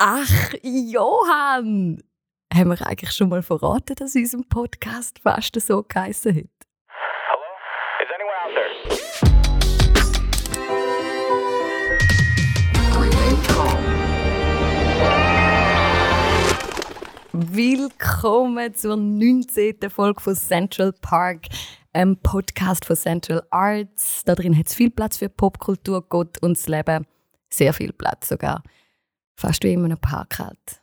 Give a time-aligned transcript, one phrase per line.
[0.00, 2.00] Ach, Johann!
[2.54, 6.44] Haben wir eigentlich schon mal verraten, dass unser Podcast fast so geheissen hat?
[7.26, 7.42] Hello?
[8.00, 8.76] Is anyone out there?
[17.32, 19.90] Willkommen zur 19.
[19.90, 21.46] Folge von Central Park,
[21.92, 24.22] einem Podcast von Central Arts.
[24.24, 27.04] Da drin hat es viel Platz für Popkultur, Gott und das Leben.
[27.50, 28.62] Sehr viel Platz sogar.
[29.38, 30.82] Fast wie in einem Park halt.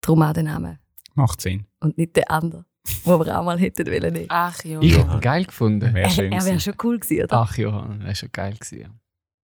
[0.00, 0.80] Darum auch der Name.
[1.14, 1.66] Macht Sinn.
[1.78, 2.64] Und nicht der andere,
[3.06, 4.24] den wir auch mal hätten wollen.
[4.28, 4.80] Ach ja.
[4.80, 5.94] Ich hätte ihn geil gefunden.
[5.94, 7.36] Wäre Er, schön er wäre schon cool gewesen, oder?
[7.36, 8.54] Ach Johann, das war schon geil.
[8.54, 9.00] Gewesen.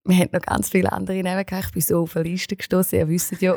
[0.04, 1.68] Wir haben noch ganz viele andere Namen gehabt.
[1.68, 3.00] Ich bin so auf eine Liste gestoßen.
[3.00, 3.56] Ihr wisst ja,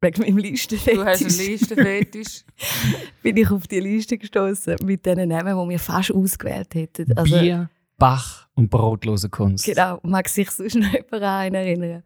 [0.00, 0.94] wegen meinem Listenfetisch.
[0.98, 2.44] Du hast einen Listenfetisch.
[3.22, 7.16] bin ich auf die Liste gestoßen mit den Namen, die wir fast ausgewählt hätten.
[7.16, 9.66] Also, Bier, Bach und brotlose Kunst.
[9.66, 12.02] Genau, mag sich sonst noch jemand an erinnern?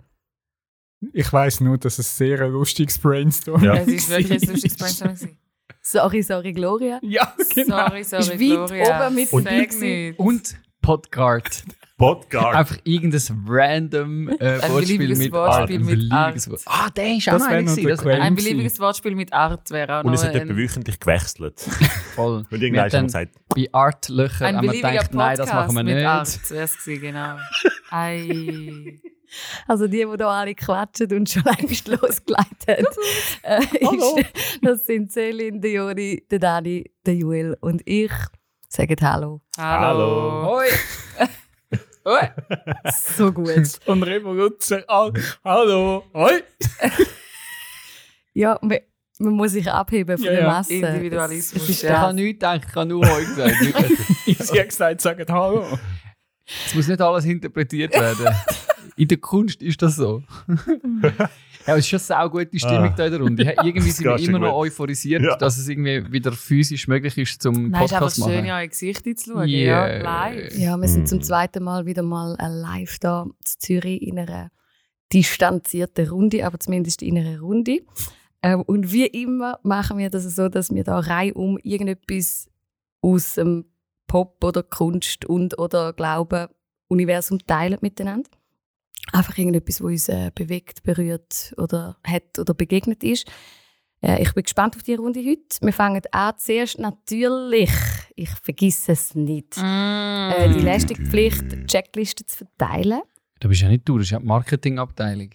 [1.12, 3.74] Ich weiss nur, dass es sehr ein lustiges Brainstorm Ja.
[3.74, 5.36] Es ist wirklich ein lustiges Brainstorming.
[5.82, 6.98] Sorry, sorry, Gloria.
[7.02, 7.88] Ja, genau.
[7.88, 9.06] Sorry, sorry, Ist weit Gloria.
[9.06, 10.18] oben mit nicht.
[10.18, 11.64] Und Podguard.
[12.00, 12.56] Podcast.
[12.56, 15.70] Einfach irgendein random äh, Ein Wortspiel beliebiges mit Wortspiel Art.
[15.70, 16.48] Ein mit beliebiges Art.
[16.48, 16.62] Wort.
[16.64, 18.06] Ah, der ist auch Das wär einer das-.
[18.06, 21.60] Ein beliebiges Wortspiel mit Art wäre auch Und noch es hat etwa wöchentlich gewechselt.
[22.14, 22.46] Voll.
[22.50, 25.84] Und irgendwann haben dann gesagt, bei Art-Löcher ein haben wir gedacht, nein, das machen wir
[25.84, 26.06] mit nicht.
[26.06, 26.50] Art.
[26.50, 27.36] Wär's gewesen, genau.
[27.90, 28.98] Ei.
[29.66, 32.86] Also die, die hier alle quatschen und schon längst losgeleitet
[33.44, 33.66] haben.
[33.72, 34.26] äh, ist,
[34.62, 38.12] das sind Celine, der Jori, der Dani, der Joel und ich.
[38.68, 39.40] Sagen Hallo.
[39.58, 40.46] Hallo.
[40.46, 40.66] Hoi!
[42.04, 42.28] Hoi.
[43.16, 43.78] So gut.
[43.86, 44.82] Und Revolution.
[44.88, 45.10] Ah,
[45.44, 46.04] hallo.
[46.14, 46.42] Hoi.
[48.32, 48.78] Ja, man,
[49.18, 50.46] man muss sich abheben von Ja, der ja.
[50.46, 50.74] Masse.
[50.74, 51.98] Individualismus, Ich ja.
[51.98, 53.54] habe nichts gedacht, ich habe nur Hoi gesagt.
[54.26, 55.66] Sie hat gesagt, sagt hallo.
[56.66, 58.34] Es muss nicht alles interpretiert werden.
[59.00, 60.22] In der Kunst ist das so.
[61.66, 62.94] ja, es ist schon eine gute Stimmung Ah.
[62.96, 63.42] da in der Runde.
[63.64, 65.36] Irgendwie sind wir immer noch euphorisiert, Ja.
[65.36, 68.32] dass es irgendwie wieder physisch möglich ist, zum Nein, es ist einfach Podcast machen.
[68.32, 69.48] schön, in euer Gesicht zu schauen.
[69.48, 69.88] Yeah.
[69.88, 70.58] Ja, live.
[70.58, 71.22] Ja, wir sind zum Mhm.
[71.22, 74.50] zweiten Mal wieder mal äh, live da in Zürich in einer
[75.12, 77.80] distanzierten Runde, aber zumindest in einer Runde.
[78.42, 82.48] Ähm, und wie immer machen wir das so, dass wir da reihum irgendetwas
[83.02, 83.64] aus dem
[84.06, 86.48] Pop oder Kunst und oder Glauben
[86.88, 88.28] Universum teilen miteinander.
[89.12, 93.26] Einfach irgendetwas, was uns äh, bewegt, berührt oder hat oder begegnet ist.
[94.02, 95.60] Äh, ich bin gespannt auf die Runde heute.
[95.60, 97.70] Wir fangen an zuerst natürlich,
[98.16, 99.60] ich vergesse es nicht, Mm.
[100.30, 103.02] äh, die Leistungspflicht, Checklisten zu verteilen.
[103.40, 105.30] Da bist ja nicht du, das ist ja die Marketingabteilung.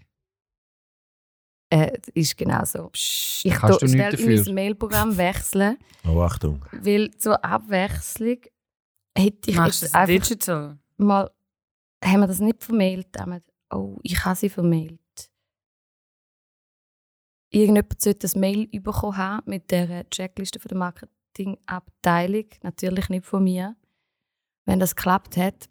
[1.70, 2.90] Äh, das ist genau so.
[2.94, 6.64] Ich Kannst schnell in mein Mailprogramm wechseln, oh Achtung.
[6.72, 8.38] weil zur Abwechslung
[9.18, 10.78] hätte ich Machst jetzt das einfach digital?
[10.98, 11.32] mal,
[12.04, 13.08] haben wir das nicht vermailt?
[13.18, 15.00] Haben wir- Oh, ich habe sie vermailt.
[17.50, 22.46] Irgendjemand sollte das Mail bekommen haben mit der Checkliste von der Marketingabteilung.
[22.64, 23.76] Natürlich nicht von mir.
[24.66, 25.70] Wenn das geklappt hat.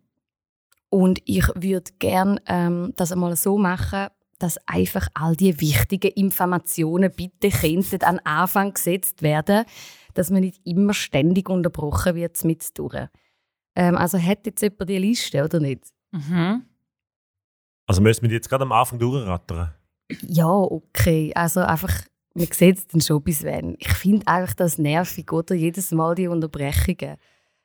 [0.88, 7.10] Und ich würde gerne ähm, das einmal so machen, dass einfach all die wichtigen Informationen
[7.15, 9.65] bitte könnten an Anfang gesetzt werden,
[10.15, 12.72] dass man nicht immer ständig unterbrochen wird mit.
[13.75, 15.84] Ähm, also hat jetzt jemand die Liste oder nicht?
[16.12, 16.65] Mhm.
[17.87, 19.75] Also müssen wir die jetzt gerade am Anfang durchrattern?
[20.22, 21.33] Ja, okay.
[21.34, 21.93] Also einfach,
[22.34, 23.77] man sieht es dann schon bis wann.
[23.78, 25.55] Ich finde einfach das nervig, oder?
[25.55, 27.17] Jedes Mal die Unterbrechungen.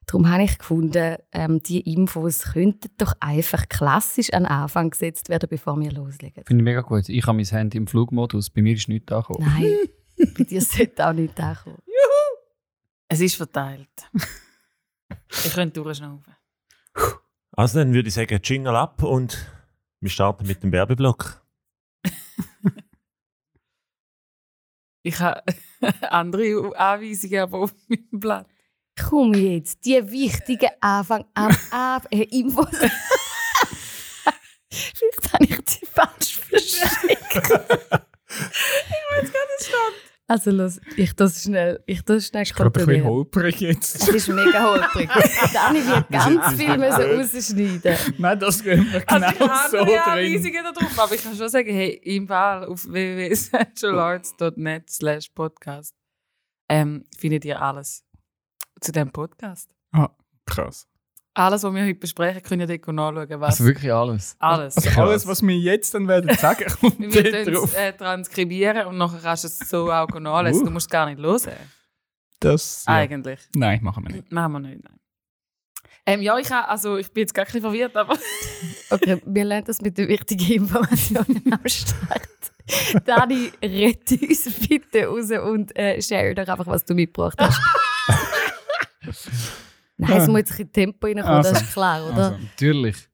[0.05, 5.29] Darum habe ich gefunden, ähm, die Infos könnten doch einfach klassisch an den Anfang gesetzt
[5.29, 6.43] werden, bevor wir loslegen.
[6.45, 7.07] Finde ich mega gut.
[7.09, 9.45] Ich habe mein Handy im Flugmodus, bei mir ist nichts angekommen.
[9.47, 9.75] Nein,
[10.35, 11.77] bei dir sollte auch nicht ankommen.
[13.07, 13.87] Es ist verteilt.
[15.29, 16.35] ich könnte durchschnaufen.
[17.51, 19.37] Also dann würde ich sagen, Jingle ab und
[20.01, 21.41] wir starten mit dem Werbeblock.
[25.03, 25.43] Ich habe
[26.09, 28.47] andere Anweisungen aber auf meinem Blatt.
[28.99, 32.67] Komm jetzt, die wichtigen Anfang am Abend äh, Infos.
[34.69, 37.51] Vielleicht habe ich die falsch verschickt.
[40.29, 43.95] Also los, ich das schnell, ich das schnell Ist gerade ein bisschen holprig jetzt.
[43.95, 45.09] Es ist mega holprig.
[45.53, 47.97] Dani wird ganz viel müssen rausschneiden.
[48.19, 50.03] Nein, das gehen wir Also genau ich habe so andere drin.
[50.05, 55.95] Anweisungen da drauf, aber ich kann schon sagen, hey, im Fall auf www.centralarts.net slash podcast
[56.69, 58.03] ähm, findet ihr alles
[58.81, 59.73] zu diesem Podcast.
[59.93, 60.09] Ah,
[60.45, 60.87] krass.
[61.39, 63.51] Alles, was wir heute besprechen, könnt ihr dort nachschauen, was...
[63.51, 64.35] Also wirklich alles.
[64.39, 64.75] alles.
[64.75, 68.97] Also alles, was wir jetzt dann werden sagen, kommt Wir werden es äh, transkribieren und
[68.97, 70.63] nachher kannst du es so auch nachlesen.
[70.63, 70.65] Uh.
[70.65, 71.53] Du musst es gar nicht hören,
[72.41, 72.93] Das, ja.
[72.93, 73.39] eigentlich.
[73.55, 74.29] Nein, machen wir nicht.
[74.33, 74.99] Machen wir nicht, nein.
[76.05, 78.17] Ähm, ja, ich, ha- also, ich bin jetzt gar bisschen verwirrt, aber
[78.89, 82.27] Okay, wir lernen das mit den wichtigen Informationen am Start.
[83.05, 87.61] Dani, rette uns bitte raus und äh, share doch einfach, was du mitgebracht hast.
[89.99, 92.31] Nein, es muss jetzt ein Tempo reinkommen, Also, das ist klar, oder?
[92.31, 93.09] Also, Natürlich.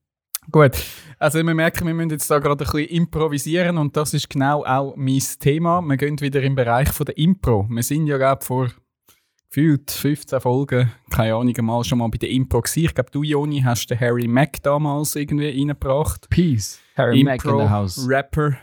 [0.51, 0.73] Gut,
[1.17, 4.63] also wir merken, wir müssen jetzt da gerade ein bisschen improvisieren und das ist genau
[4.63, 5.81] auch mein Thema.
[5.81, 7.65] Wir gehen wieder im Bereich von der Impro.
[7.67, 8.69] Wir sind ja gerade vor
[9.49, 12.85] gefühlt 15 Folgen, keine Ahnung, mal schon mal bei der Impro gewesen.
[12.85, 16.29] Ich glaube, du, Joni, hast den Harry Mack damals irgendwie reingebracht.
[16.29, 16.79] Peace.
[16.95, 18.05] Harry Mack in the house.
[18.07, 18.57] Rapper.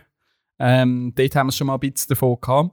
[0.58, 2.70] Ähm, dort haben wir schon mal ein bisschen davon gehabt.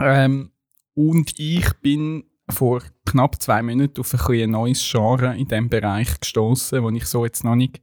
[0.00, 0.50] Ähm,
[0.94, 6.20] und ich bin vor knapp zwei Monaten auf ein, ein neues Genre in diesem Bereich
[6.20, 7.80] gestoßen, wo ich so jetzt noch nicht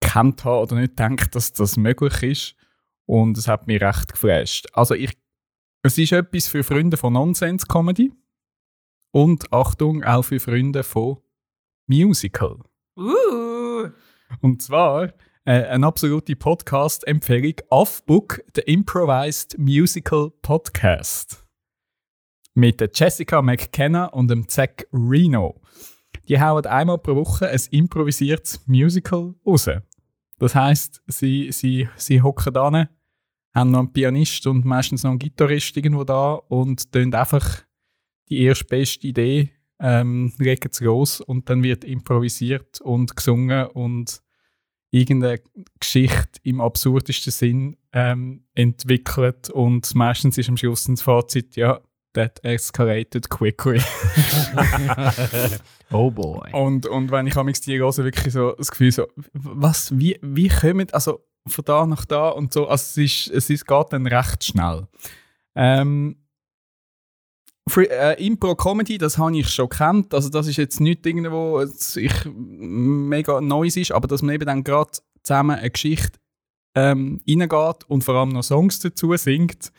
[0.00, 2.54] kennt habe oder nicht denkt, dass das möglich ist.
[3.06, 4.68] Und es hat mich recht geflasht.
[4.72, 5.16] Also ich,
[5.82, 8.12] es ist etwas für Freunde von Nonsense-Comedy
[9.12, 11.18] und Achtung, auch für Freunde von
[11.86, 12.58] Musical.
[12.96, 13.90] Uh.
[14.40, 15.12] Und zwar
[15.44, 21.41] äh, eine absolute Podcast-Empfehlung: Offbook, The Improvised Musical Podcast.
[22.54, 25.60] Mit Jessica McKenna und dem Zach Reno.
[26.28, 29.70] Die hauen einmal pro Woche ein improvisiertes Musical raus.
[30.38, 32.88] Das heisst, sie, sie, sie hocken da,
[33.54, 37.62] haben noch einen Pianist und meistens noch einen Gitarrist irgendwo da und tun einfach
[38.28, 39.52] die erste beste Idee
[39.82, 44.22] ähm, legen sie los und dann wird improvisiert und gesungen und
[44.90, 45.40] irgendeine
[45.80, 51.80] Geschichte im absurdesten Sinn ähm, entwickelt und meistens ist am Schluss das Fazit, ja,
[52.14, 53.80] that escalated quickly.
[55.90, 56.52] oh boy.
[56.52, 60.48] und, und wenn ich amigs die höre, wirklich so das Gefühl so, was, wie, wie
[60.48, 64.06] kommen, also von da nach da und so, also es, ist, es ist, geht dann
[64.06, 64.86] recht schnell.
[65.54, 66.16] Ähm,
[67.68, 70.14] Free, äh, Impro-Comedy, das habe ich schon kennt.
[70.14, 74.46] Also das ist jetzt nicht irgendwo, was ich mega Neues ist, aber dass man eben
[74.46, 74.90] dann gerade
[75.22, 76.18] zusammen eine Geschichte
[76.74, 79.72] ähm, reingeht und vor allem noch Songs dazu singt,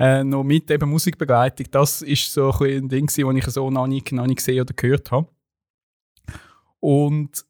[0.00, 3.86] äh, noch mit eben Musikbegleitung, das ist so ein, ein Ding, das ich so noch
[3.86, 5.28] nicht, noch nicht gesehen oder gehört habe.
[6.80, 7.44] Und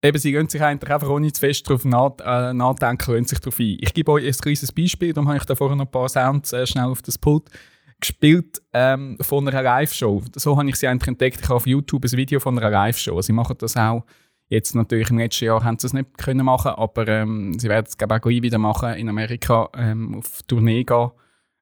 [0.00, 3.58] eben, sie gehen sich eigentlich einfach ohne zu fest darauf äh, nachdenken, gehen sich darauf
[3.58, 3.78] ein.
[3.80, 6.52] Ich gebe euch ein kleines Beispiel, darum habe ich da vorher noch ein paar Sounds
[6.52, 7.50] äh, schnell auf das Pult
[8.00, 10.22] gespielt ähm, von einer Live-Show.
[10.36, 11.40] So habe ich sie eigentlich entdeckt.
[11.40, 13.20] Ich habe auf YouTube ein Video von einer Live-Show.
[13.22, 14.04] Sie machen das auch.
[14.48, 17.86] Jetzt natürlich im letzten Jahr haben sie es nicht können machen, aber ähm, sie werden
[17.88, 21.10] es glaube ich auch gleich wieder machen in Amerika ähm, auf Tournee gehen.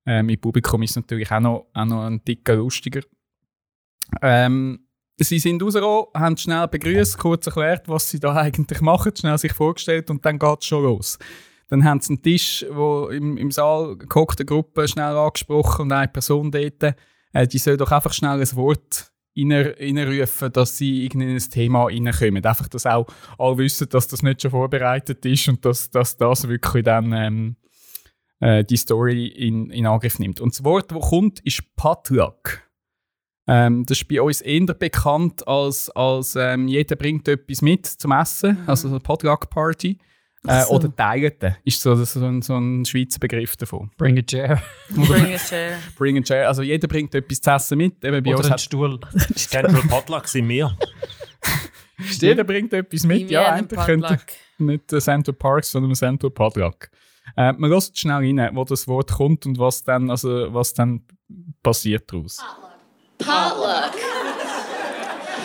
[0.06, 3.00] Äh, mit Publikum ist es natürlich auch noch, auch noch ein dicker lustiger.
[4.22, 4.86] Ähm,
[5.18, 9.52] sie sind rausgekommen, haben schnell begrüßt, kurz erklärt, was sie da eigentlich machen, schnell sich
[9.52, 11.18] vorgestellt und dann geht es schon los.
[11.68, 16.08] Dann haben sie einen Tisch, wo im, im Saal gehockte Gruppe schnell angesprochen und eine
[16.08, 16.94] Person dort,
[17.32, 22.44] äh, die soll doch einfach schnell ein Wort reinrufen, dass sie in ein Thema reinkommen.
[22.44, 23.06] Einfach, dass auch
[23.38, 27.56] alle wissen, dass das nicht schon vorbereitet ist und dass, dass das wirklich dann ähm,
[28.40, 30.40] äh, die Story in, in Angriff nimmt.
[30.40, 32.62] Und das Wort, das kommt, ist Potluck.
[33.48, 38.10] Ähm, das ist bei uns eher bekannt als, als ähm, jeder bringt etwas mit zum
[38.12, 38.68] Essen, Mhm.
[38.68, 39.98] also eine Potluck-Party.
[40.48, 40.74] Äh, so.
[40.74, 43.90] Oder Teilen ist so, so, ein, so ein Schweizer Begriff davon.
[43.96, 44.62] Bring a chair.
[44.90, 45.78] Bring a chair.
[45.98, 46.46] Bring and share.
[46.46, 48.04] Also jeder bringt etwas zu essen mit.
[48.04, 49.00] Eben bei uns Oder ein hat, Stuhl.
[49.34, 50.76] Central Potluck sind wir.
[52.20, 53.30] jeder bringt etwas mit.
[53.30, 54.18] Ja, eigentlich könnte
[54.58, 56.90] nicht der Central Parks, sondern der Central Potluck.
[57.36, 61.02] Äh, man hört schnell rein, wo das Wort kommt und was dann, also, was dann
[61.62, 62.38] passiert daraus.
[63.18, 63.92] Potluck.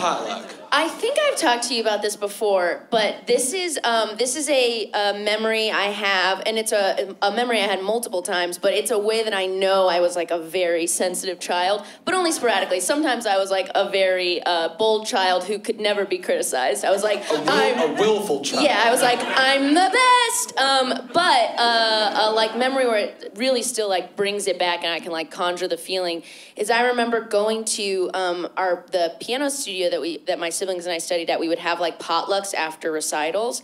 [0.00, 0.51] Potluck.
[0.74, 4.48] I think I've talked to you about this before, but this is um, this is
[4.48, 8.56] a, a memory I have, and it's a, a memory I had multiple times.
[8.56, 12.14] But it's a way that I know I was like a very sensitive child, but
[12.14, 12.80] only sporadically.
[12.80, 16.86] Sometimes I was like a very uh, bold child who could never be criticized.
[16.86, 18.64] I was like, A, will, I'm a willful child.
[18.64, 20.58] yeah, I was like, I'm the best.
[20.58, 24.92] Um, but uh, a like memory where it really still like brings it back, and
[24.92, 26.22] I can like conjure the feeling.
[26.56, 30.84] Is I remember going to um, our the piano studio that we that my siblings
[30.86, 31.40] and I studied at.
[31.40, 33.62] We would have like potlucks after recitals.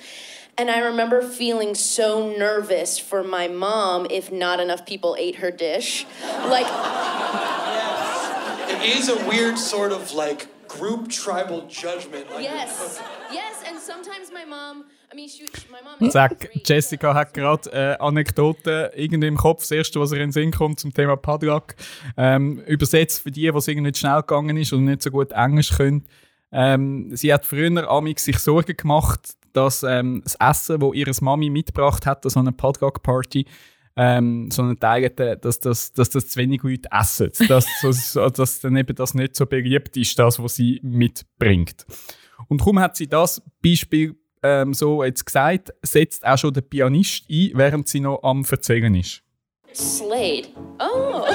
[0.56, 5.52] And I remember feeling so nervous for my mom if not enough people ate her
[5.52, 6.04] dish.
[6.24, 6.66] Like,
[8.68, 12.30] It is a weird sort of like group tribal judgment.
[12.32, 13.00] Like yes,
[13.32, 14.86] yes, and sometimes my mom,
[16.10, 20.32] Zack, Jessica hat gerade äh, Anekdoten irgendwie im Kopf, das erste, was ihr in den
[20.32, 21.74] Sinn kommt zum Thema Padlock.
[22.16, 25.32] Ähm, übersetzt für die, die es irgendwie nicht schnell gegangen ist und nicht so gut
[25.32, 26.04] Englisch können.
[26.52, 31.50] Ähm, sie hat früher amig sich Sorgen gemacht, dass ähm, das Essen, das ihre Mami
[31.50, 33.46] mitgebracht hat, an so einer Padlock-Party,
[33.96, 37.30] ähm, so eine Teilete, dass das, dass das zu wenig Leute essen.
[37.48, 41.84] Dass, so, dass dann eben das nicht so beliebt ist, das, was sie mitbringt.
[42.46, 47.24] Und darum hat sie das Beispiel ähm, so jetzt gesagt, setzt auch schon der Pianist
[47.30, 49.22] ein, während sie noch am Erzählen ist.
[49.74, 50.48] Slade.
[50.80, 51.26] Oh.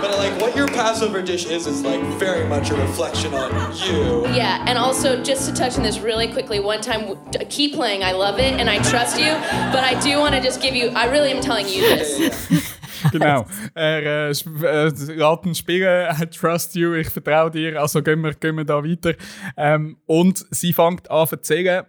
[0.00, 4.26] But like what your Passover dish is is like very much a reflection on you.
[4.34, 7.18] Yeah, and also just to touch on this really quickly, one time,
[7.50, 8.02] keep playing.
[8.02, 9.32] I love it and I trust you,
[9.72, 10.88] but I do want to just give you.
[10.88, 12.75] I really am telling you this.
[13.12, 13.46] Genau.
[13.74, 18.56] Er äh, äh, raten spielen, I trust you, ich vertraue dir, also gehen wir, gehen
[18.56, 19.14] wir da weiter.
[19.56, 21.84] Ähm, und sie fängt an zu erzählen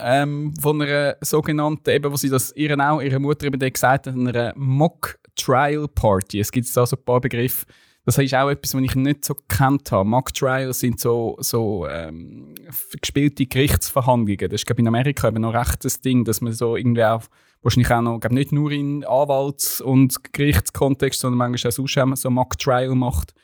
[0.00, 4.14] ähm, von einer sogenannten, eben, wo sie das ihren auch, ihrer Mutter eben gesagt hat,
[4.14, 6.40] einer Mock Trial Party.
[6.40, 7.66] Es gibt da so ein paar Begriffe.
[8.04, 10.08] Das ist auch etwas, was ich nicht so gekannt habe.
[10.08, 12.54] Mock Trials sind so, so ähm,
[13.00, 14.48] gespielte Gerichtsverhandlungen.
[14.48, 17.04] Das ist, glaube ich, in Amerika eben noch recht das Ding, dass man so irgendwie
[17.04, 17.22] auch
[17.62, 22.16] wahrscheinlich auch noch, glaub, nicht nur in Anwalts- und Gerichtskontext, sondern manchmal auch sonst auch
[22.16, 23.34] so Mock Trial macht,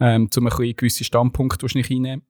[0.00, 2.22] ähm, um ein bisschen gewisse Standpunkte wahrscheinlich einnehmen.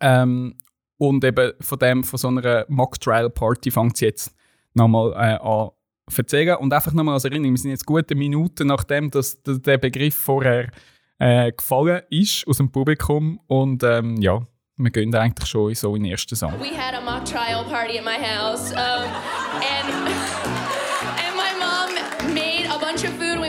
[0.00, 0.58] Ähm,
[0.98, 4.34] und eben von dem, von so einer Mock Trial Party fängt es jetzt
[4.74, 5.70] nochmal äh, an
[6.16, 6.56] erzählen.
[6.56, 10.70] Und einfach nochmal als Erinnerung, wir sind jetzt gute Minuten nachdem, dass der Begriff vorher
[11.18, 13.40] äh, gefallen ist aus dem Publikum.
[13.46, 14.40] Und ähm, ja,
[14.76, 16.52] wir gehen eigentlich schon so in den ersten Song.
[16.60, 20.27] We had a mock trial party at my house, um, and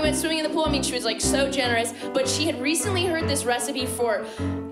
[0.09, 0.65] went swimming in the pool.
[0.65, 1.93] I mean, she was like so generous.
[2.13, 4.25] But she had recently heard this recipe for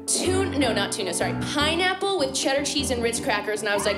[0.07, 3.85] tuna, no, not tuna, sorry, pineapple with cheddar cheese and Ritz crackers, and I was
[3.85, 3.97] like.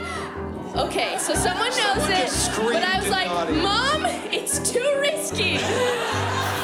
[0.75, 3.63] Okay, so someone knows Someone it, but I was like, in the audience.
[3.63, 5.57] "Mom, it's too risky,"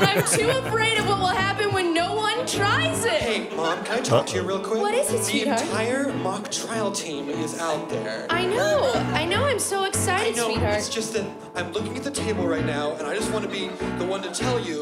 [0.00, 3.12] and I'm too afraid of what will happen when no one tries it.
[3.12, 4.80] Hey, mom, can I talk to you real quick?
[4.80, 5.58] What is it, sweetheart?
[5.58, 8.26] The entire mock trial team is out there.
[8.30, 10.76] I know, I know, I'm so excited, I excited, know, sweetheart.
[10.78, 13.50] it's just that I'm looking at the table right now, and I just want to
[13.50, 14.80] be the one to tell you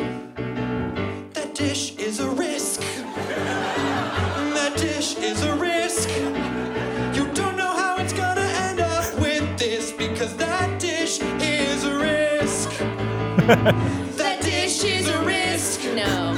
[1.34, 2.80] that dish is a risk.
[4.54, 6.08] That dish is a risk.
[7.16, 11.94] You don't know how it's gonna end up with this because that dish is a
[11.98, 12.70] risk.
[16.06, 16.37] risk.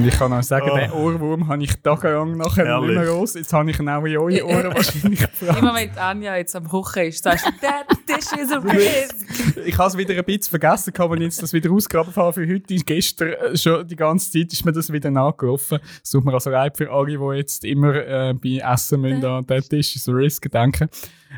[0.00, 0.76] Und ich kann auch sagen, Oh.
[0.76, 2.96] den Ohrwurm habe ich tagelang nachher nicht Herrlich.
[2.96, 3.34] mehr los.
[3.34, 5.58] Jetzt habe ich ihn auch in eure Ohren wahrscheinlich gefragt.
[5.58, 9.66] Immer wenn Anja jetzt am Kochen ist, sagst du, that dish is a risk.
[9.66, 12.32] Ich habe es wieder ein bisschen vergessen, gehabt, als ich jetzt das wieder ausgegraben habe
[12.32, 12.74] für heute.
[12.76, 15.80] Gestern äh, schon die ganze Zeit ist mir das wieder nachgelaufen.
[16.02, 19.46] Es tut mir also leid für alle, die jetzt immer äh, bei Essen müssen, an
[19.46, 20.88] den Tisch ist ein Risk denken.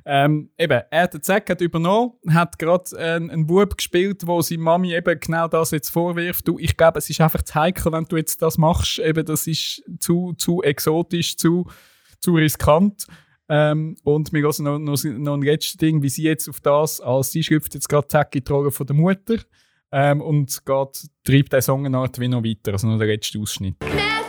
[0.04, 4.40] Ähm, eben, er hat den Zack hat übernommen, hat gerade äh, einen Bub gespielt, wo
[4.40, 6.48] seine Mami eben genau das jetzt vorwirft.
[6.48, 8.98] Du, ich glaube, es ist einfach zu heikel, wenn du jetzt das machst.
[8.98, 11.66] Eben, das ist zu, zu exotisch, zu,
[12.20, 13.06] zu riskant.
[13.48, 17.00] Ähm, und mir geht noch, noch, noch ein letztes Ding, wie sie jetzt auf das,
[17.00, 19.36] als sie schlüpft jetzt gerade Zack in die von der Mutter
[19.90, 23.38] ähm, und geht, treibt den Song eine Art wie noch weiter, also noch der letzte
[23.38, 23.76] Ausschnitt.
[23.80, 24.21] Matthew,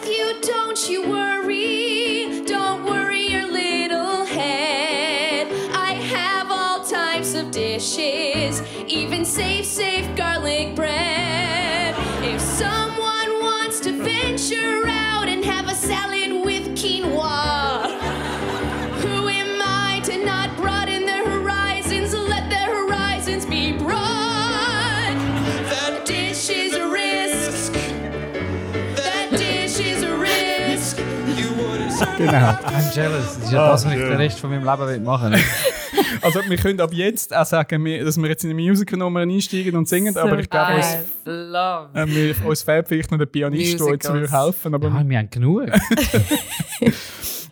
[32.26, 32.38] Genau.
[32.38, 33.36] I'm jealous.
[33.36, 35.40] Das ist ja Ah, das, was ich den Rest von meinem Leben will machen will.
[36.22, 39.90] Also wir können ab jetzt auch sagen, dass wir jetzt in eine Musical-Nummer einsteigen und
[39.90, 40.86] singen, aber ich glaube, uns,
[41.26, 44.74] äh, wir, uns fehlt vielleicht noch der Pianist, der würde helfen.
[44.74, 45.66] Aber Ja, wir haben genug.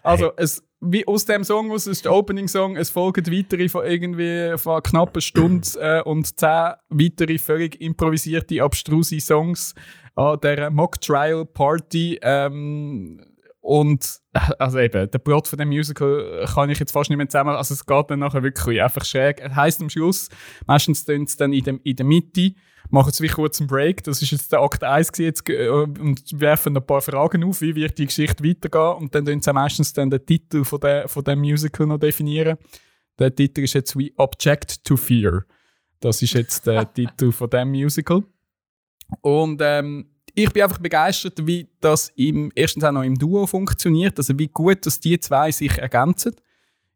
[0.03, 3.85] Also, es, wie aus dem Song aus, es ist der Opening-Song, es folgen weitere von
[3.85, 9.75] irgendwie von knapp einer Stunde äh, und zehn weitere völlig improvisierte, abstruse Songs
[10.15, 12.19] an dieser Mock-Trial-Party.
[12.23, 13.21] Ähm,
[13.61, 17.29] und äh, also eben, der Plot von dem Musical kann ich jetzt fast nicht mehr
[17.29, 17.55] zusammen.
[17.55, 19.39] Also es geht dann nachher wirklich einfach schräg.
[19.39, 20.29] Er heisst am Schluss,
[20.65, 22.53] meistens tun sie dann in, dem, in der Mitte,
[22.89, 24.03] machen sie wie kurz einen Break.
[24.03, 27.61] Das ist jetzt der Akt 1 gewesen, jetzt, äh, und werfen ein paar Fragen auf,
[27.61, 29.03] wie wird die Geschichte weitergehen.
[29.03, 32.57] Und dann tun sie meistens dann den Titel von, der, von dem Musical noch definieren.
[33.19, 35.45] Der Titel ist jetzt wie Object to Fear.
[35.99, 38.23] Das ist jetzt der Titel von dem Musical.
[39.21, 44.17] Und ähm, ich bin einfach begeistert, wie das im, erstens auch noch im Duo funktioniert,
[44.17, 46.35] also wie gut, dass die zwei sich ergänzen.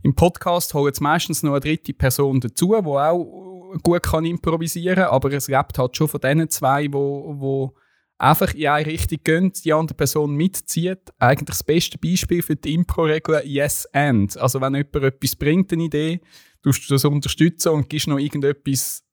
[0.04, 4.96] Im Podcast holen sie meistens noch eine dritte Person dazu, die auch gut kann improvisieren
[4.96, 7.75] kann, aber es lebt halt schon von diesen zwei, wo, wo
[8.18, 11.12] einfach in eine Richtung gehen, die andere Person mitzieht.
[11.18, 14.38] Eigentlich das beste Beispiel für die Impro-Regel Yes and.
[14.38, 16.22] Also wenn jemand etwas bringt, eine Idee,
[16.63, 19.05] tust du das unterstützen und gibst noch irgendetwas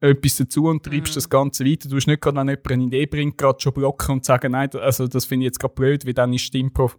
[0.00, 1.16] etwas dazu und treibst Mhm.
[1.16, 1.88] das Ganze weiter.
[1.88, 4.70] Du hast nicht gerade, wenn jemand eine Idee bringt, gerade schon blocken und sagen, nein,
[4.74, 6.90] also das finde ich jetzt gerade blöd, weil dann ist die Impro,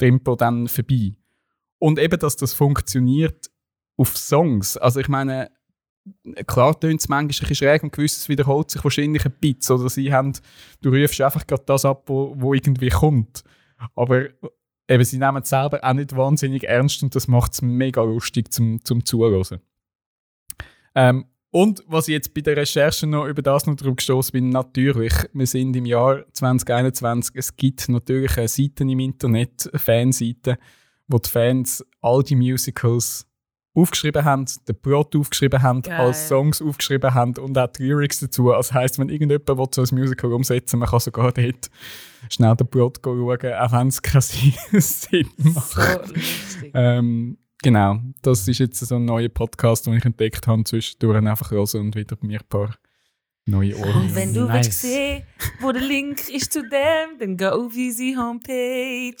[0.00, 1.14] die Impro dann vorbei.
[1.78, 3.50] Und eben, dass das funktioniert
[3.96, 4.76] auf Songs.
[4.78, 5.50] Also ich meine,
[6.46, 9.76] klar tönt es manchmal ein bisschen schräg und gewisses wiederholt sich wahrscheinlich ein bisschen.
[9.76, 10.32] Oder sie haben,
[10.80, 13.44] du rufst einfach gerade das ab, wo, wo irgendwie kommt.
[13.94, 14.28] Aber
[14.88, 18.50] eben, sie nehmen es selber auch nicht wahnsinnig ernst und das macht es mega lustig
[18.52, 19.60] zum, zum Zuhören.
[20.94, 24.48] Ähm, und was ich jetzt bei der Recherche noch über das noch drauf gestoßen bin,
[24.48, 30.56] natürlich, wir sind im Jahr 2021, es gibt natürlich Seiten im Internet, Fanseiten,
[31.06, 33.28] wo die Fans all die Musicals
[33.72, 36.00] aufgeschrieben haben, den Plot aufgeschrieben haben, Geil.
[36.00, 38.50] als Songs aufgeschrieben haben und auch die Lyrics dazu.
[38.50, 41.70] Das heisst, wenn irgendjemand will so ein Musical umsetzen man kann sogar dort
[42.30, 44.22] schnell den Plot schauen, auch wenn es keinen
[44.80, 45.78] Sinn macht.
[45.78, 46.66] So.
[46.74, 51.50] Ähm, genau, das ist jetzt so ein neuer Podcast, den ich entdeckt habe, zwischendurch einfach
[51.50, 52.76] hören und wieder mir ein paar
[53.46, 54.02] neue Ohren.
[54.02, 54.66] Und wenn du Nice.
[54.66, 55.22] willst sehen,
[55.60, 59.16] wo der Link ist zu dem, dann go auf unsere Homepage.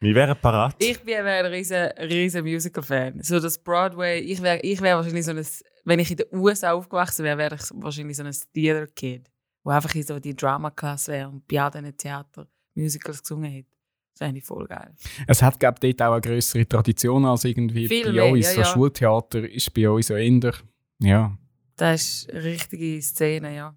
[0.00, 0.74] Wir wären parat.
[0.78, 3.22] Ich bin ein riesen, riesen Musical-Fan.
[3.22, 5.46] So das Broadway, ich wäre ich wär wahrscheinlich so ein,
[5.84, 9.30] wenn ich in den USA aufgewachsen wäre, wäre ich wahrscheinlich so ein Theater-Kid,
[9.62, 13.73] wo einfach in so die Drama-Class wäre und bei all diesen Theater-Musicals gesungen hat.
[14.16, 14.94] Das fände ich voll geil.
[15.26, 18.46] Es hat, glaube ich, dort auch eine größere Tradition als irgendwie Viel bei mehr, uns.
[18.46, 18.66] ja, so ja.
[18.66, 20.52] Schultheater ist bei uns ja eher,
[21.00, 21.36] ja.
[21.76, 23.74] Das ist eine richtige Szene, ja.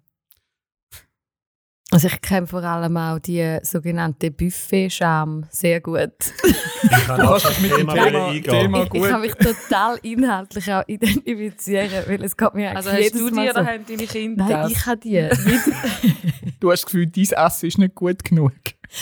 [1.90, 6.12] Also ich kenne vor allem auch die sogenannte Buffet-Scham sehr gut.
[6.80, 7.94] Ich kann auch das mit dem Thema
[8.32, 8.40] Thema-.
[8.42, 9.08] Thema- ich, ich gut.
[9.08, 13.28] kann mich total inhaltlich auch identifizieren, weil es geht mir Also eigentlich hast jedes du
[13.30, 13.66] die Mal oder so.
[13.68, 14.70] haben deine Kinder Nein, das?
[14.72, 15.28] ich habe die.
[16.60, 18.52] Du hast das Gefühl, dein Essen ist nicht gut genug.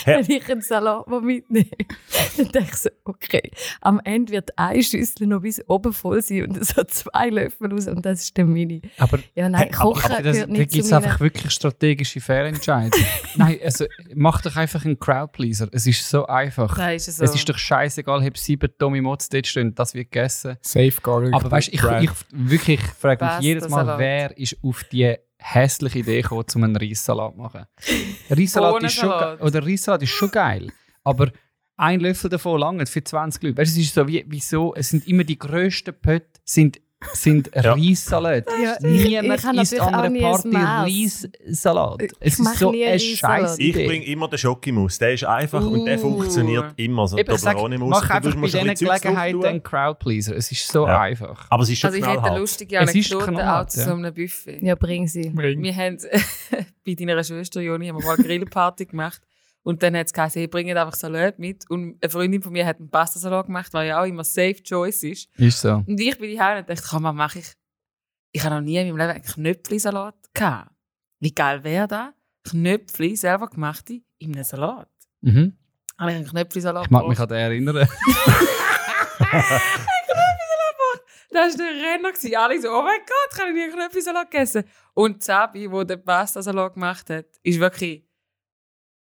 [0.05, 1.67] Wenn ich einen Salat mal mitnehme.
[2.37, 3.51] Dann denke ich so, okay,
[3.81, 7.73] am Ende wird eine Schüssel noch bis oben voll sein und es hat zwei Löffel
[7.73, 8.83] raus und das ist der Mini.
[8.99, 11.53] Aber Ja, nein, Hey, aber- Kochen Aber das, gehört da nicht gibt es einfach wirklich
[11.53, 13.07] strategische Fehlentscheidungen.
[13.37, 15.69] Nein, also mach doch einfach einen Crowdpleaser.
[15.73, 16.77] Es ist so einfach.
[16.77, 17.25] Das ist so.
[17.25, 20.57] Es ist doch scheißegal, ob sieben Tommy Motz dort stehen, das wird gegessen.
[20.63, 21.33] Safeguard.
[21.35, 23.99] Aber weißt, ich, ich wirklich ich frage mich jedes Mal, Salat.
[23.99, 27.67] wer ist auf die hässliche Idee gekommen, um einen Reissalat zu machen.
[28.31, 30.73] Reissalat ist schon, oder Reissalat ist schon geil,
[31.05, 31.31] aber
[31.77, 33.59] ein Löffel davon langt für 20 Leute.
[33.59, 36.81] Weißt, du, es ist so wie, wieso, es sind immer die grössten Pötte, sind,
[37.13, 38.47] sind Reissalat.
[38.63, 41.11] Ja, ich- Niemand ich habe isst natürlich an einer auch nie ein Party.
[41.47, 42.03] Reissalat.
[42.03, 43.41] Ich Es ist so nie eine Reissalat.
[43.43, 44.99] scheiß Ich bringe immer den Schokimus.
[44.99, 46.03] Der ist einfach und der Uh.
[46.03, 47.07] funktioniert immer.
[47.09, 47.91] So Eben, ich sag, Toblerone-Mus.
[47.91, 50.37] mach einfach bei ein diesen Gelegenheiten einen Crowdpleaser.
[50.37, 51.01] Es ist so Ja.
[51.01, 51.47] einfach.
[51.51, 53.93] Aber es ist schon Also ich hätte eine lustige Es ist Anekdote auch zu so
[53.93, 54.59] einem Buffet.
[54.63, 55.31] Ja, bring sie.
[55.31, 55.63] Bring.
[55.63, 55.99] Wir haben
[56.87, 59.21] bei deiner Schwester Joni haben wir mal eine Grillparty gemacht.
[59.67, 61.69] Und dann hat es geheißen, hey, bringt einfach Salat mit.
[61.69, 65.03] Und eine Freundin von mir hat einen Pastasalat gemacht, was ja auch immer safe choice
[65.03, 65.29] ist.
[65.37, 65.83] Ist so.
[65.85, 67.53] Und ich bin daheim und dachte, komm, was mache ich?
[68.31, 70.71] Ich habe noch nie in meinem Leben einen Knöpfli-Salat gehabt.
[71.19, 72.11] Wie geil wäre das?
[72.49, 74.89] Knöpfli, selber gemachte, in einem Salat.
[75.23, 75.57] Mhm.
[75.99, 77.89] Habe ich einen Knöpfli-Salat Ich mag mich an den erinnern.
[81.37, 82.13] Das war der Renner.
[82.13, 82.37] gewesen.
[82.37, 84.65] Alle so, oh mein Gott, kann ich nie einen Knöpfli-Salat gegessen?
[84.95, 88.06] Und Sabi, der den Pastasalat gemacht hat, ist wirklich...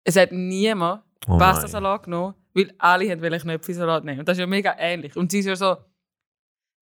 [0.10, 1.38] Es hat niemand Oh.
[1.38, 4.20] Pastasalat genommen, weil alle wollten einen Knöpfli-Salat nehmen.
[4.20, 5.16] Und das ist ja mega ähnlich.
[5.16, 5.78] Und sie ist ja so...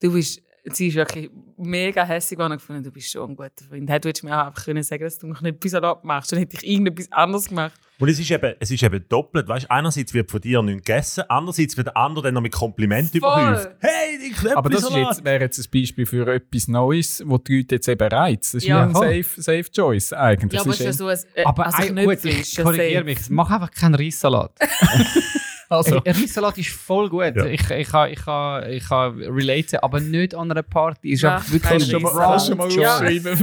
[0.01, 0.41] Du bist...
[0.71, 3.89] Sie ist wirklich mega hässlich geworden und gefunden, du bist schon ein guter Freund.
[3.89, 6.31] Hättest du mir auch einfach können sagen dass du einen Knöpfli-Salat machst.
[6.31, 7.73] Dann hätte ich irgendetwas anderes gemacht.
[7.99, 9.47] Und es ist eben, es ist eben doppelt.
[9.47, 9.71] Weißt?
[9.71, 13.17] Einerseits wird von dir nichts gegessen, andererseits wird der andere dann noch mit Kompliment Voll.
[13.17, 13.69] überhäuft.
[13.79, 17.37] Hey, die Knöpfli Aber das ist jetzt, wäre jetzt ein Beispiel für etwas Neues, wo
[17.37, 18.53] die Leute jetzt eben reizt.
[18.53, 20.53] Das ist Ja, ein safe, safe Choice eigentlich.
[20.53, 21.33] Ja, aber es Das ist ja ist so ein...
[21.33, 23.29] Äh, Aber also ein, gut, ich korrigiere mich.
[23.29, 24.51] Mach einfach keinen Reissalat.
[25.69, 27.35] also, Ein Reissalat ist voll gut.
[27.35, 27.45] Ja.
[27.45, 31.11] Ich, ich, kann, ich, kann, ich kann relaten, aber nicht an einer Party.
[31.11, 32.29] Ist einfach wirklich kannst du schon mal, Reissalat.
[32.37, 32.93] kannst du schon mal Ja.
[32.95, 33.37] aufschreiben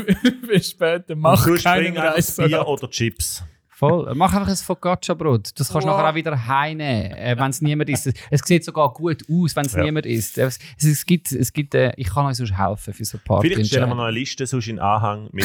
[0.47, 1.17] für später.
[1.17, 2.67] Mach keinen einfach Bier Reissalat.
[2.67, 3.43] oder Chips.
[3.77, 4.13] Voll.
[4.15, 5.51] Mach einfach ein Focaccia-Brot.
[5.59, 5.97] Das kannst du Wow.
[5.99, 8.09] nachher auch wieder heimnehmen, äh, wenn es niemand isst.
[8.31, 9.83] Es sieht sogar gut aus, wenn es Ja.
[9.83, 10.39] niemand isst.
[10.39, 13.49] Es, es gibt, es gibt, äh, ich kann euch sonst helfen für so eine Party.
[13.49, 15.45] Vielleicht stellen wir noch eine Liste sonst in Anhang mit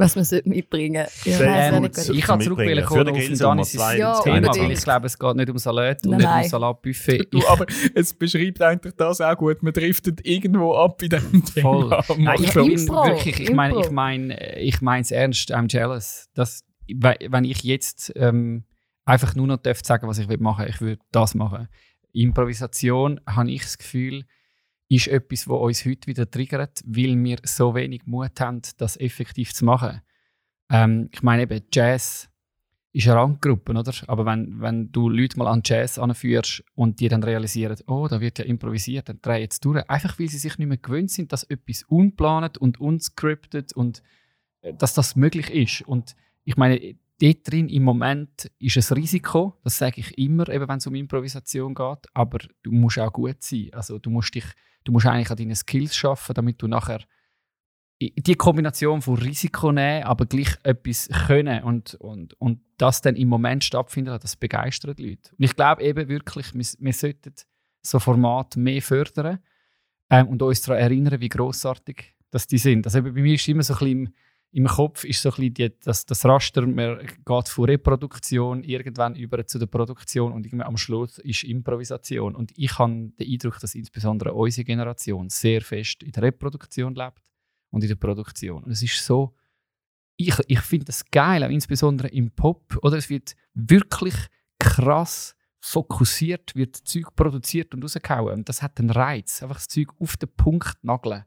[0.00, 1.44] Was man sollte mitbringen sollte.
[1.44, 5.18] Ja, Ähm, ich kann zurückwählen kommen auf den Danis Ja, Thema, weil ich glaube, es
[5.18, 6.50] geht nicht um Salat und Nein, nicht um.
[6.50, 7.28] Salatbuffet.
[7.30, 9.62] Du, aber es beschreibt eigentlich das auch gut.
[9.62, 11.90] Man driftet irgendwo ab in diesem Voll.
[11.90, 12.04] Thema.
[12.18, 16.28] Nein, ich bin Impro, wirklich, ich meine, ich meine, ich meine es ernst, I'm jealous.
[16.34, 18.64] Das, we- wenn ich jetzt ähm,
[19.04, 21.68] einfach nur noch darf sagen, was ich will machen, ich würde das machen.
[22.12, 24.24] Improvisation, habe ich das Gefühl,
[24.90, 29.54] ist etwas, was uns heute wieder triggert, weil wir so wenig Mut haben, das effektiv
[29.54, 30.02] zu machen.
[30.68, 32.28] Ähm, ich meine eben Jazz,
[32.92, 33.92] ist eine Randgruppe, oder?
[34.08, 38.20] Aber wenn, wenn du Leute mal an Jazz anführst und die dann realisieren, oh, da
[38.20, 39.88] wird ja improvisiert, dann drehen jetzt durch.
[39.88, 44.02] Einfach weil sie sich nicht mehr gewöhnt sind, dass etwas unplant und unscripted und
[44.62, 45.82] äh, dass das möglich ist.
[45.82, 50.68] Und ich meine, dort drin im Moment ist es Risiko, das sage ich immer, eben
[50.68, 53.68] wenn es um Improvisation geht, aber du musst auch gut sein.
[53.72, 54.46] Also du musst dich,
[54.84, 57.00] du musst eigentlich an deinen Skills schaffen, damit du nachher
[58.00, 63.28] die Kombination von Risiko nehmen, aber gleich etwas können und, und, und das dann im
[63.28, 65.32] Moment stattfindet, das begeistert die Leute.
[65.36, 67.34] Und ich glaube eben wirklich, wir, wir sollten
[67.82, 69.40] so Formate mehr fördern
[70.08, 72.86] ähm, und uns daran erinnern, wie großartig dass die sind.
[72.86, 74.14] Also bei mir ist immer so ein bisschen
[74.52, 79.14] im, Kopf ist so ein bisschen die, das, das Raster, man geht von Reproduktion irgendwann
[79.14, 82.34] über zu der Produktion und am Schluss ist Improvisation.
[82.34, 87.22] Und ich habe den Eindruck, dass insbesondere unsere Generation sehr fest in der Reproduktion lebt
[87.70, 88.64] und in der Produktion.
[88.64, 89.34] Und es ist so,
[90.16, 92.98] ich, ich finde das geil, auch insbesondere im Pop, oder?
[92.98, 94.14] Es wird wirklich
[94.58, 98.40] krass fokussiert, wird Zeug produziert und rausgehauen.
[98.40, 101.24] Und das hat einen Reiz, einfach das Zeug auf den Punkt nageln.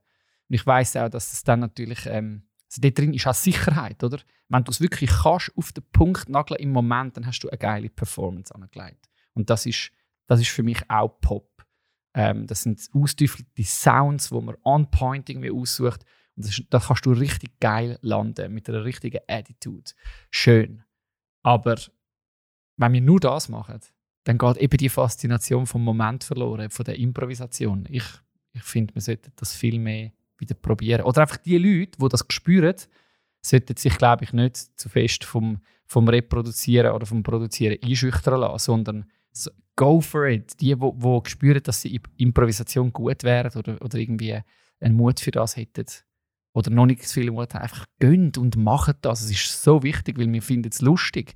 [0.50, 4.04] Und ich weiß auch, dass es dann natürlich, ähm, also dort drin ist auch Sicherheit,
[4.04, 4.20] oder?
[4.50, 7.58] Wenn du es wirklich kannst, auf den Punkt nageln im Moment, dann hast du eine
[7.58, 9.10] geile Performance angelegt.
[9.34, 9.92] Und das ist,
[10.28, 11.66] das ist für mich auch Pop.
[12.16, 16.04] Ähm, das sind ausgestüffelte Sounds, wo man on-point irgendwie aussucht
[16.36, 19.92] und das, da kannst du richtig geil landen, mit einer richtigen Attitude.
[20.32, 20.84] Schön.
[21.44, 21.76] Aber
[22.78, 23.80] wenn wir nur das machen,
[24.24, 27.86] dann geht eben die Faszination vom Moment verloren, von der Improvisation.
[27.90, 28.06] Ich,
[28.54, 30.12] ich finde, wir sollten das viel mehr
[30.44, 31.04] wieder probieren.
[31.04, 32.76] Oder einfach die Leute, die das spüren,
[33.42, 38.60] sollten sich, glaube ich, nicht zu fest vom, vom Reproduzieren oder vom Produzieren einschüchtern lassen,
[38.60, 40.60] sondern so, go for it.
[40.62, 44.40] Die, die, die spüren, dass sie Improvisation gut wären oder, oder irgendwie
[44.80, 45.86] einen Mut für das hätten,
[46.54, 49.24] oder noch nicht so viele Mut haben, einfach gönnt und macht das.
[49.24, 51.36] Es ist so wichtig, weil wir finden es lustig.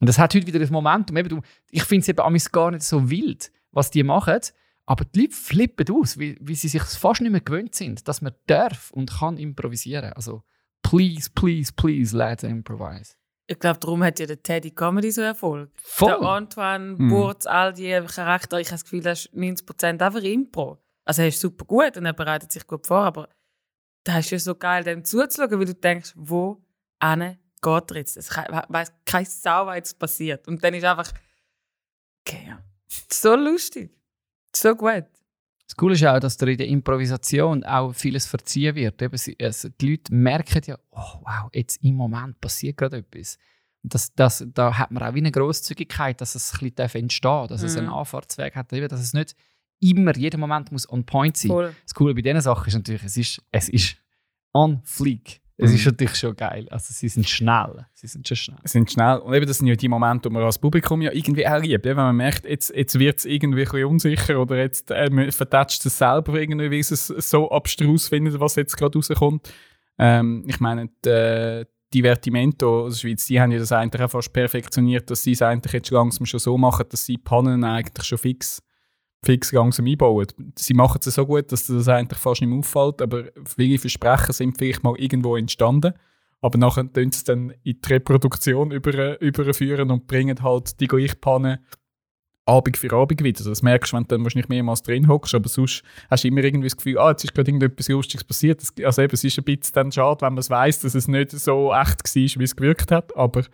[0.00, 1.42] Und das hat heute wieder das Momentum.
[1.70, 4.40] Ich finde es eben gar nicht so wild, was die machen,
[4.86, 8.20] aber die Leute flippen aus, weil, weil sie sich fast nicht mehr gewöhnt sind, dass
[8.22, 10.12] man darf und kann improvisieren.
[10.12, 10.42] Also,
[10.82, 13.14] please, please, please, let's improvise.
[13.46, 15.70] Ich glaube, darum hat ja der Teddy Comedy so Erfolg.
[15.76, 16.08] Voll.
[16.08, 17.08] Der Antoine, Mhm.
[17.10, 20.78] Burz, all die Charakter, ich habe das Gefühl, das ist 90% einfach Impro.
[21.04, 23.28] Also er ist super gut und er bereitet sich gut vor, aber
[24.04, 26.62] da ist ja so geil, dem zuzuschauen, weil du denkst, wo
[26.98, 28.16] ane geht er jetzt?
[28.16, 30.48] Es weiß kein Sau, was jetzt passiert.
[30.48, 31.10] Und dann ist einfach,
[32.26, 32.62] okay, ja.
[33.10, 33.94] So lustig.
[34.64, 35.04] So gut.
[35.66, 39.02] Das Coole ist auch, dass da in der Improvisation auch vieles verziehen wird.
[39.02, 43.38] Eben, also die Leute merken ja, oh wow, jetzt im Moment passiert gerade etwas.
[43.82, 47.30] Und das, das, da hat man auch wie eine Grosszügigkeit, dass es ein bisschen entstehen
[47.30, 47.80] darf, dass es Mhm.
[47.80, 49.36] einen Anfahrtsweg hat, eben, dass es nicht
[49.80, 51.50] immer, jeden Moment muss on point sein.
[51.50, 51.74] Voll.
[51.82, 53.96] Das Coole bei diesen Sachen ist natürlich, es ist, es ist
[54.54, 55.42] on fleek.
[55.56, 55.76] Es Mhm.
[55.76, 56.66] ist natürlich schon geil.
[56.70, 57.86] Also sie sind schnell.
[57.92, 58.58] Sie sind schon schnell.
[58.64, 59.18] sind schnell.
[59.18, 61.84] Und eben, das sind ja die Momente, die man als Publikum ja irgendwie auch liebt.
[61.84, 65.30] Wenn man merkt, jetzt, jetzt wird es irgendwie ein bisschen unsicher oder jetzt äh, man
[65.30, 69.52] vertätscht es selber irgendwie, wie sie es so abstrus findet, was jetzt gerade rauskommt.
[69.98, 71.64] Ähm, ich meine, die,
[71.94, 75.42] Divertimento aus der Schweiz, die haben ja das eigentlich auch fast perfektioniert, dass sie es
[75.42, 78.60] eigentlich jetzt langsam schon so machen, dass sie Pannen eigentlich schon fix,
[79.24, 80.26] fix langsam einbauen.
[80.56, 84.32] Sie machen es so gut, dass das eigentlich fast nicht mehr auffällt, aber viele Versprechen
[84.32, 85.94] sind vielleicht mal irgendwo entstanden.
[86.40, 90.86] Aber nachher tun sie es dann in die Reproduktion über, überführen und bringen halt die
[90.86, 91.60] gleiche Panne
[92.46, 93.42] Abend für Abend wieder.
[93.42, 96.44] Das merkst du, wenn du dann wahrscheinlich mehrmals drin hockst, aber sonst hast du immer
[96.44, 98.62] irgendwie das Gefühl, ah, jetzt ist gerade irgendetwas Lustiges passiert.
[98.84, 101.30] Also eben, es ist ein bisschen dann schade, wenn man es weiss, dass es nicht
[101.30, 103.44] so echt war, wie es gewirkt hat, aber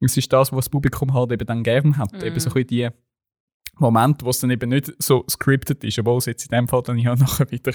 [0.00, 2.12] es ist das, was das Publikum halt eben dann gegeben hat.
[2.12, 2.22] Mhm.
[2.22, 2.88] Eben so ein bisschen die
[3.80, 6.82] Momente, wo es dann eben nicht so scripted ist, obwohl es jetzt in dem Fall
[6.82, 7.72] dann ja nachher wieder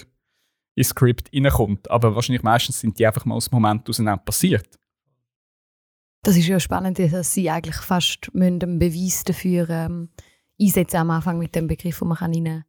[0.75, 1.89] ins Skript reinkommt.
[1.89, 4.79] Aber wahrscheinlich meistens sind die einfach mal aus dem Moment auseinander passiert.
[6.23, 10.09] Das ist ja spannend, dass sie eigentlich fast einen Beweis dafür ähm,
[10.59, 12.63] einsetzen am Anfang mit dem Begriff, wo man kann ihnen,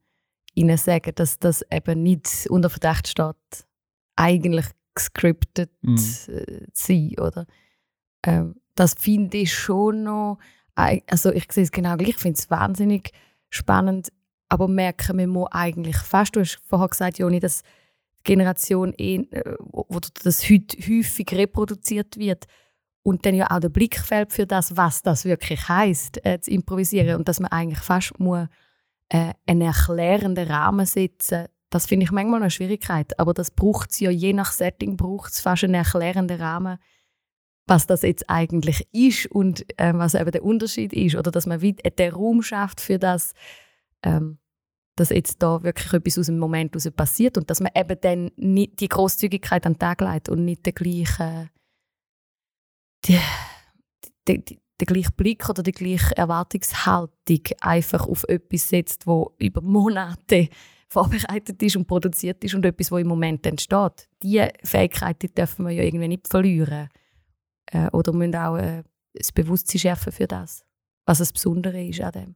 [0.55, 3.66] ihnen sagen dass das eben nicht unter Verdacht steht,
[4.16, 5.94] eigentlich gescriptet Mhm.
[5.94, 7.47] äh, zu sein, oder?
[8.25, 10.38] Ähm, das finde ich schon noch,
[10.75, 13.13] also ich sehe es genau gleich, ich finde es wahnsinnig
[13.51, 14.13] spannend,
[14.49, 17.63] aber merke, man muss eigentlich fast, du hast vorher gesagt, Joni, dass
[18.19, 22.47] die Generation, eh, äh, wo das heute häufig reproduziert wird,
[23.05, 26.51] und dann ja auch der Blick fällt für das, was das wirklich heißt, äh, zu
[26.51, 28.49] improvisieren und dass man eigentlich fast muss,
[29.11, 31.45] äh, einen erklärenden Rahmen setzen.
[31.69, 35.33] Das finde ich manchmal eine Schwierigkeit, aber das braucht es ja je nach Setting braucht
[35.33, 36.79] es fast einen erklärenden Rahmen,
[37.66, 41.61] was das jetzt eigentlich ist und äh, was eben der Unterschied ist oder dass man
[41.61, 43.33] den Raum schafft für das,
[44.03, 44.38] ähm,
[44.96, 48.31] dass jetzt da wirklich etwas aus dem Moment heraus passiert und dass man eben dann
[48.37, 51.50] nicht die Großzügigkeit an den Tag legt und nicht den gleichen
[53.07, 53.18] die,
[54.29, 59.61] die, die, den gleichen Blick oder die gleiche Erwartungshaltung einfach auf etwas setzt, wo über
[59.61, 60.48] Monate
[60.88, 64.09] vorbereitet ist und produziert ist und etwas, wo im Moment entsteht.
[64.22, 66.88] Diese Fähigkeit die dürfen wir ja irgendwie nicht verlieren.
[67.66, 68.83] Äh, oder müssen auch äh,
[69.14, 70.64] das Bewusstsein schärfen für das,
[71.07, 72.35] was das Besondere ist an dem.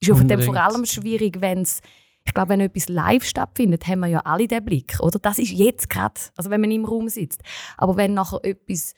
[0.00, 1.80] Ist von dem vor allem schwierig, wenn es
[2.28, 5.18] ich glaube, wenn etwas live stattfindet, haben wir ja alle den Blick, oder?
[5.18, 7.42] Das ist jetzt gerade, also wenn man im Raum sitzt.
[7.78, 8.92] Aber wenn nachher etwas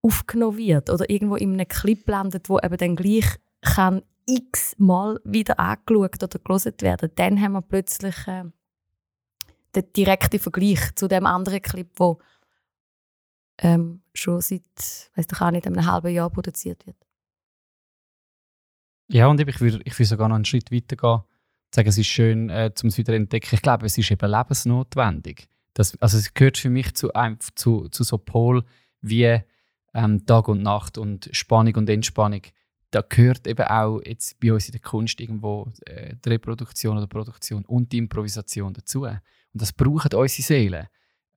[0.00, 3.26] aufgenommen wird oder irgendwo in einem Clip landet, wo eben dann gleich
[3.60, 8.44] kann x-mal wieder angeschaut oder gelesen werden, dann haben wir plötzlich äh,
[9.74, 12.20] den direkten Vergleich zu dem anderen Clip, wo
[13.58, 14.62] ähm, schon seit,
[15.14, 16.96] weiß ich auch nicht, einem halben Jahr produziert wird.
[19.08, 21.20] Ja, und ich würde ich würd sogar noch einen Schritt weiter gehen.
[21.74, 23.54] Sagen, es ist schön, äh, um es wieder entdecken.
[23.54, 25.48] Ich glaube, es ist eben lebensnotwendig.
[25.74, 28.62] Das, also es gehört für mich zu, einem, zu, zu so Pol
[29.00, 29.40] wie
[29.94, 32.42] ähm, Tag und Nacht und Spannung und Entspannung.
[32.90, 37.06] Da gehört eben auch jetzt bei uns in der Kunst irgendwo äh, die Reproduktion oder
[37.06, 39.02] Produktion und die Improvisation dazu.
[39.04, 39.20] Und
[39.52, 40.88] das brauchen unsere Seelen.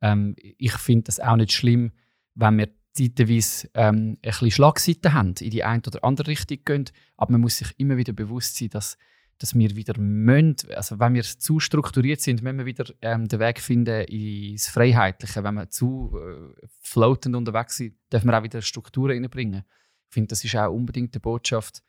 [0.01, 1.91] Ähm, ich finde das auch nicht schlimm,
[2.35, 6.85] wenn wir zeitweise ähm, ein bisschen Schlagseiten haben, in die eine oder andere Richtung gehen.
[7.17, 8.97] Aber man muss sich immer wieder bewusst sein, dass,
[9.37, 13.39] dass wir wieder müssen, also wenn wir zu strukturiert sind, müssen wir wieder ähm, den
[13.39, 15.43] Weg finden ins Freiheitliche.
[15.43, 19.63] Wenn wir zu äh, floatend unterwegs sind, dürfen wir auch wieder Strukturen reinbringen.
[20.07, 21.83] Ich finde, das ist auch unbedingt die Botschaft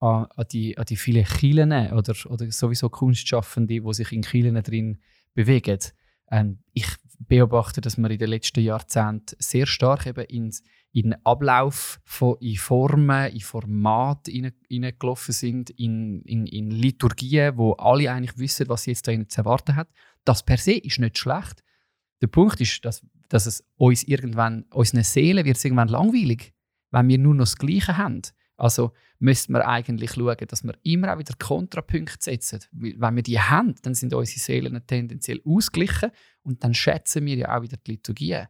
[0.00, 4.60] an, an, die, an die vielen Kielen oder, oder sowieso Kunstschaffende, die sich in Kielen
[4.62, 4.98] drin
[5.34, 5.78] bewegen.
[6.32, 6.88] Ähm, ich
[7.20, 12.36] beobachte, dass wir in den letzten Jahrzehnten sehr stark eben ins, in den Ablauf von
[12.40, 18.84] in Formen, in Format hineingelaufen sind, in, in, in Liturgien, wo alle eigentlich wissen, was
[18.84, 19.88] sie jetzt da zu erwarten hat.
[20.24, 21.62] Das per se ist nicht schlecht.
[22.22, 26.52] Der Punkt ist, dass, dass es uns irgendwann, unseren Seelen wird es irgendwann langweilig,
[26.90, 28.22] wenn wir nur noch das Gleiche haben.
[28.56, 32.60] Also müssten wir eigentlich schauen, dass wir immer auch wieder Kontrapunkte setzen.
[32.72, 36.10] Weil Wenn wir die haben, dann sind unsere Seelen tendenziell ausgeglichen
[36.42, 38.44] und dann schätzen wir ja auch wieder die Liturgie.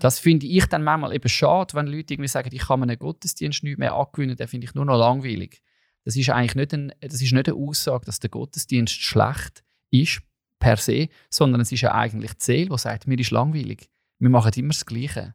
[0.00, 2.98] Das finde ich dann manchmal eben schade, wenn Leute irgendwie sagen, ich kann mir einen
[2.98, 5.62] Gottesdienst nicht mehr angewöhnen, den finde ich nur noch langweilig.
[6.04, 10.22] Das ist eigentlich nicht, ein, das ist nicht eine Aussage, dass der Gottesdienst schlecht ist,
[10.58, 13.90] per se, sondern es ist ja eigentlich die Seele, die sagt, mir ist langweilig.
[14.18, 15.34] Wir machen immer das Gleiche.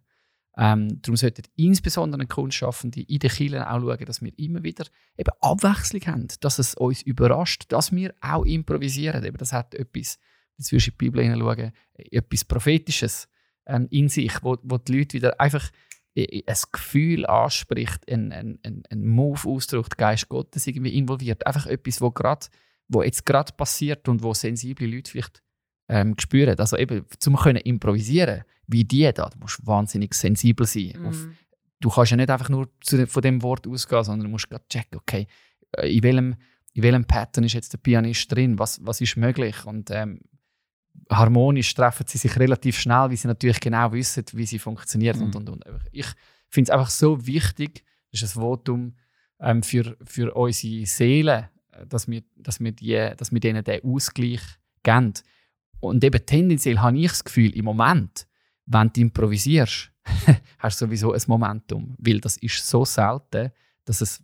[0.58, 4.86] Ähm, darum sollten insbesondere Kunstschaffende in den Kirchen auch schauen, dass wir immer wieder
[5.18, 9.24] eben Abwechslung haben, dass es uns überrascht, dass wir auch improvisieren.
[9.26, 10.18] Eben, das hat etwas,
[10.58, 13.28] jetzt wirst du in die Bibel hineinschauen, etwas Prophetisches
[13.66, 15.70] ähm, in sich, wo, wo die Leute wieder einfach
[16.18, 21.46] ein Gefühl anspricht, ein, ein, ein, ein Move ausdrückt, Geist Gottes irgendwie involviert.
[21.46, 22.50] Einfach etwas, wo, grad,
[22.88, 25.44] wo jetzt gerade passiert und wo sensible Leute vielleicht
[25.88, 26.58] ähm, spüren.
[26.60, 31.06] Also eben, zum können improvisieren, wie die da, du musst wahnsinnig sensibel sein.
[31.06, 31.36] Auf, Mhm.
[31.80, 34.66] du kannst ja nicht einfach nur zu, von dem Wort ausgehen, sondern du musst gerade
[34.70, 35.28] checken, okay,
[35.78, 36.36] äh, in welchem,
[36.74, 40.20] in welchem Pattern ist jetzt der Pianist drin, was, was ist möglich und ähm,
[41.10, 45.36] harmonisch treffen sie sich relativ schnell, weil sie natürlich genau wissen, wie sie funktioniert und,
[45.36, 45.64] und, und.
[45.92, 46.08] Ich
[46.50, 48.96] finde es einfach so wichtig, das ist ein Votum
[49.40, 53.84] ähm, für, für unsere Seelen, äh, dass wir, dass, wir die, dass wir denen den
[53.84, 54.42] Ausgleich
[54.84, 55.14] geben.
[55.88, 58.28] Und eben tendenziell habe ich das Gefühl, im Moment,
[58.66, 59.92] wenn du improvisierst,
[60.60, 61.96] hast du sowieso ein Momentum.
[61.98, 63.52] Weil das ist so selten,
[63.86, 64.24] dass es,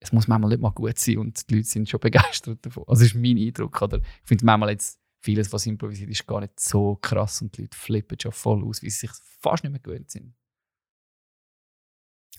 [0.00, 2.84] es muss manchmal nicht mal gut sein und die Leute sind schon begeistert davon.
[2.86, 3.80] Also das ist mein Eindruck.
[3.82, 3.98] Oder?
[3.98, 7.76] Ich finde manchmal jetzt, vieles, was improvisiert ist, gar nicht so krass und die Leute
[7.76, 10.34] flippen schon voll aus, weil sie sich fast nicht mehr gewöhnt sind.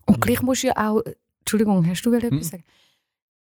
[0.06, 1.04] Und gleich musst du ja auch,
[1.40, 2.42] Entschuldigung, hast du etwas Hm.
[2.44, 2.64] sagen?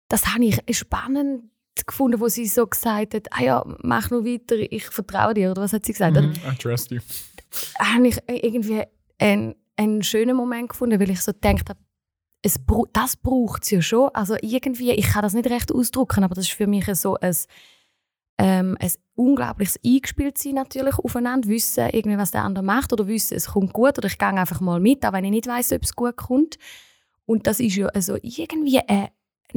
[0.07, 1.51] Das habe ich spannend
[1.85, 5.61] gefunden, wo sie so gesagt hat, ah ja, mach nur weiter, ich vertraue dir, oder
[5.61, 6.15] was hat sie gesagt?
[6.15, 6.33] Mhm.
[6.49, 6.99] I trust you.
[7.79, 8.83] Habe ich irgendwie
[9.19, 11.79] einen, einen schönen Moment gefunden, weil ich so gedacht habe,
[12.41, 12.59] es,
[12.93, 14.09] das braucht es ja schon.
[14.13, 17.35] Also irgendwie, ich kann das nicht recht ausdrücken, aber das ist für mich so ein,
[18.37, 23.47] ähm, ein unglaubliches Eingespieltsein natürlich aufeinander, wissen, irgendwie, was der andere macht oder wissen, es
[23.47, 25.95] kommt gut oder ich gehe einfach mal mit, auch wenn ich nicht weiß, ob es
[25.95, 26.57] gut kommt.
[27.25, 29.07] Und das ist ja also irgendwie äh,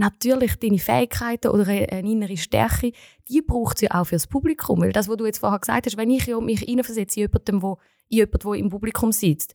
[0.01, 2.93] natürlich deine Fähigkeiten oder eine, innere Stärke,
[3.29, 4.81] die braucht es ja auch für das Publikum.
[4.81, 7.79] Weil das, was du jetzt vorher gesagt hast, wenn ich mich hineinversetze in jemanden, wo,
[8.09, 9.55] in jemanden, der im Publikum sitzt,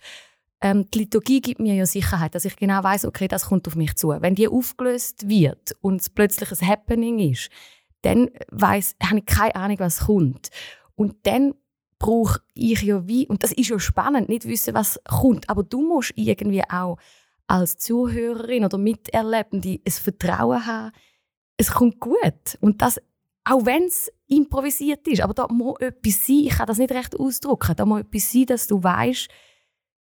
[0.62, 3.76] ähm, die Liturgie gibt mir ja Sicherheit, dass ich genau weiß, okay, das kommt auf
[3.76, 4.10] mich zu.
[4.10, 7.50] Wenn die aufgelöst wird und es plötzlich ein Happening ist,
[8.04, 10.50] dann weiß, habe ich keine Ahnung, was kommt.
[10.96, 11.56] Und dann
[11.98, 15.82] brauche ich ja wie, und das ist ja spannend, nicht wissen, was kommt, aber du
[15.82, 16.98] musst irgendwie auch
[17.48, 20.92] als Zuhörerin oder Miterlebende ein Vertrauen haben,
[21.58, 22.58] es kommt gut.
[22.60, 23.00] Und das,
[23.44, 27.20] auch wenn es improvisiert ist, aber da muss etwas sein, ich kann das nicht recht
[27.20, 29.30] ausdrücken, da muss etwas sein, dass du weißt,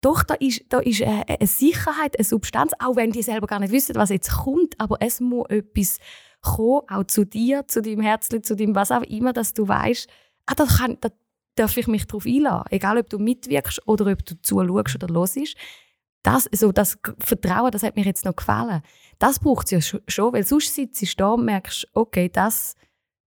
[0.01, 3.61] doch, da ist, da ist eine, eine Sicherheit, eine Substanz, auch wenn die selber gar
[3.61, 5.99] nicht wissen, was jetzt kommt, aber es muss etwas
[6.42, 10.09] kommen, auch zu dir, zu deinem Herzchen, zu dem was auch immer, dass du weißt,
[10.46, 11.11] ah, da, kann, da
[11.57, 12.66] darf ich mich darauf einladen.
[12.70, 15.57] Egal, ob du mitwirkst oder ob du zuschaust oder hörst.
[16.27, 18.83] Das, so das Vertrauen, das hat mir jetzt noch gefallen.
[19.21, 22.75] Das braucht es ja schon, weil sonst sitzt du da und merkst, okay, das,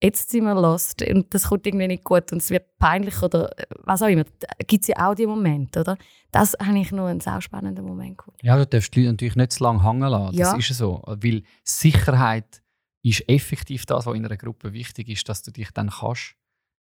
[0.03, 3.57] jetzt sind wir lost und das kommt irgendwie nicht gut und es wird peinlich oder
[3.57, 4.25] äh, was auch immer.
[4.67, 5.97] Gibt es ja auch die Momente, oder?
[6.31, 8.39] Das habe ich noch einen sehr spannenden Moment gefunden.
[8.43, 10.35] Ja, du darfst die Leute natürlich nicht zu lange hängen lassen.
[10.35, 10.51] Ja.
[10.51, 11.01] Das ist ja so.
[11.05, 12.61] Weil Sicherheit
[13.03, 16.35] ist effektiv das, was in einer Gruppe wichtig ist, dass du dich dann kannst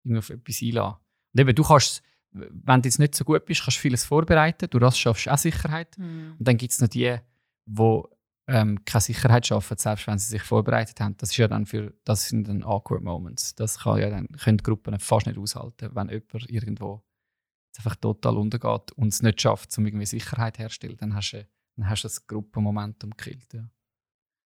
[0.04, 0.98] irgendwie auf etwas einlassen.
[1.34, 2.04] Und eben, du kannst,
[2.36, 4.69] wenn du jetzt nicht so gut bist, kannst du vieles vorbereiten.
[4.69, 5.98] Du das schaffst auch Sicherheit.
[5.98, 6.36] Mhm.
[6.38, 7.17] Und dann gibt es noch die,
[7.65, 8.02] die
[8.48, 11.15] ähm, keine Sicherheit schaffen, selbst wenn sie sich vorbereitet haben.
[11.17, 13.56] Das ist ja dann für, das sind dann awkward Moments.
[13.56, 17.04] Das kann ja dann, können Gruppen fast nicht aushalten, wenn jemand irgendwo
[17.78, 20.98] einfach total untergeht und es nicht schafft, um irgendwie Sicherheit herzustellen.
[20.98, 23.54] Dann hast du, dann hast du das Gruppenmomentum gekillt.
[23.54, 23.69] Ja.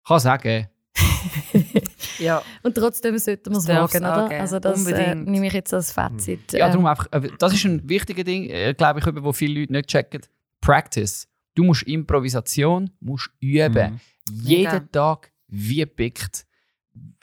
[0.01, 0.69] Ich kann sagen,
[2.19, 4.29] Ja, Und trotzdem sollten wir es wagen, oder?
[4.31, 6.53] Also das äh, nehme ich jetzt als Fazit.
[6.53, 9.31] Ja, Ähm, darum einfach, äh, das ist ein wichtiger Ding, äh, glaube ich, eben, wo
[9.33, 10.21] viele Leute nicht checken.
[10.61, 11.27] Practice.
[11.55, 13.99] Du musst Improvisation musst üben.
[14.31, 14.79] Jeden Mega.
[14.91, 16.45] Tag wie pickt.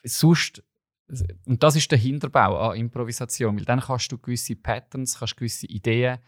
[0.05, 0.63] Sonst,
[1.47, 5.67] und das ist der Hinterbau an Improvisation, weil dann kannst du gewisse Patterns, kannst gewisse
[5.67, 6.19] Ideen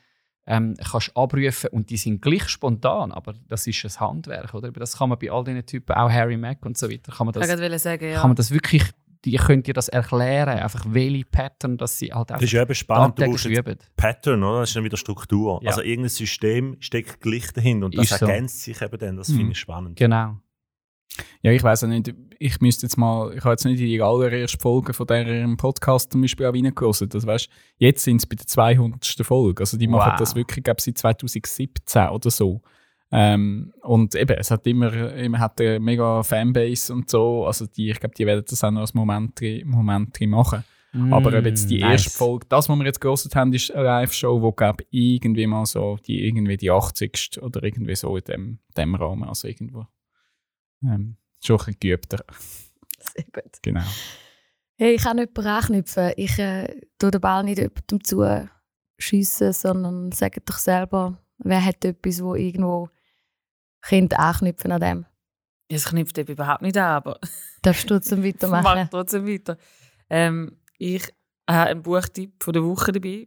[0.51, 4.69] ähm, kannst abrufen und die sind gleich spontan, aber das ist ein Handwerk, oder?
[4.69, 7.27] Aber Das kann man bei all diesen Typen, auch Harry Mack und so weiter, kann
[7.27, 8.21] man ich das, gerade sagen, ja.
[8.21, 8.83] kann man das wirklich,
[9.25, 12.75] die könnt ihr das erklären, einfach welche Pattern, dass sie halt Das ist ja eben
[12.75, 13.19] spannend.
[13.19, 13.77] Du brauchst üben.
[13.97, 14.61] Pattern, oder?
[14.61, 15.61] Das ist dann wieder Struktur.
[15.63, 15.69] Ja.
[15.71, 18.27] Also irgendein System steckt gleich dahinter und das Ist so.
[18.27, 19.17] ergänzt sich eben dann.
[19.17, 19.37] Das Mhm.
[19.37, 19.97] finde ich spannend.
[19.97, 20.39] Genau.
[21.42, 24.59] Ja, ich weiß auch nicht, ich müsste jetzt mal, ich habe jetzt nicht die allererste
[24.59, 27.09] Folge von diesem Podcast zum Beispiel auch reingelassen.
[27.09, 29.04] Das weißt, jetzt sind es bei der 200.
[29.22, 29.62] Folge.
[29.62, 30.18] Also die machen Wow.
[30.18, 32.61] das wirklich, glaube ich, seit 2017 oder so.
[33.11, 37.46] Ähm, und eben, es hat immer, immer hat eine mega Fanbase und so.
[37.46, 40.64] Also die, ich glaube, die werden das auch noch als Moment, Moment machen.
[41.11, 42.16] Aber eben jetzt die Mm, erste nice.
[42.16, 45.98] Folge, das, was wir jetzt gehört haben, ist eine Live-Show, wo glaube irgendwie mal so
[46.07, 47.40] die irgendwie die 80.
[47.42, 49.87] oder irgendwie so in dem, dem Rahmen, also irgendwo
[50.83, 52.25] ähm, schon ein bisschen geübter.
[52.99, 53.59] Sehr gut.
[53.62, 53.83] Genau.
[54.77, 56.12] Hey, ich kann jemanden anknüpfen.
[56.17, 58.49] Ich äh, tue den Ball nicht jemandem
[58.97, 62.88] zuschiessen, sondern sage doch selber, wer hat etwas, wo irgendwo
[63.81, 65.07] könnte anknüpfen an dem.
[65.69, 67.19] Es knüpft eben überhaupt nicht an, aber
[67.62, 68.88] Darfst du mach Weitermachen?
[68.91, 69.57] trotzdem weiter.
[70.09, 71.12] Ähm, ich
[71.49, 73.27] habe einen Buchtipp von der Woche dabei.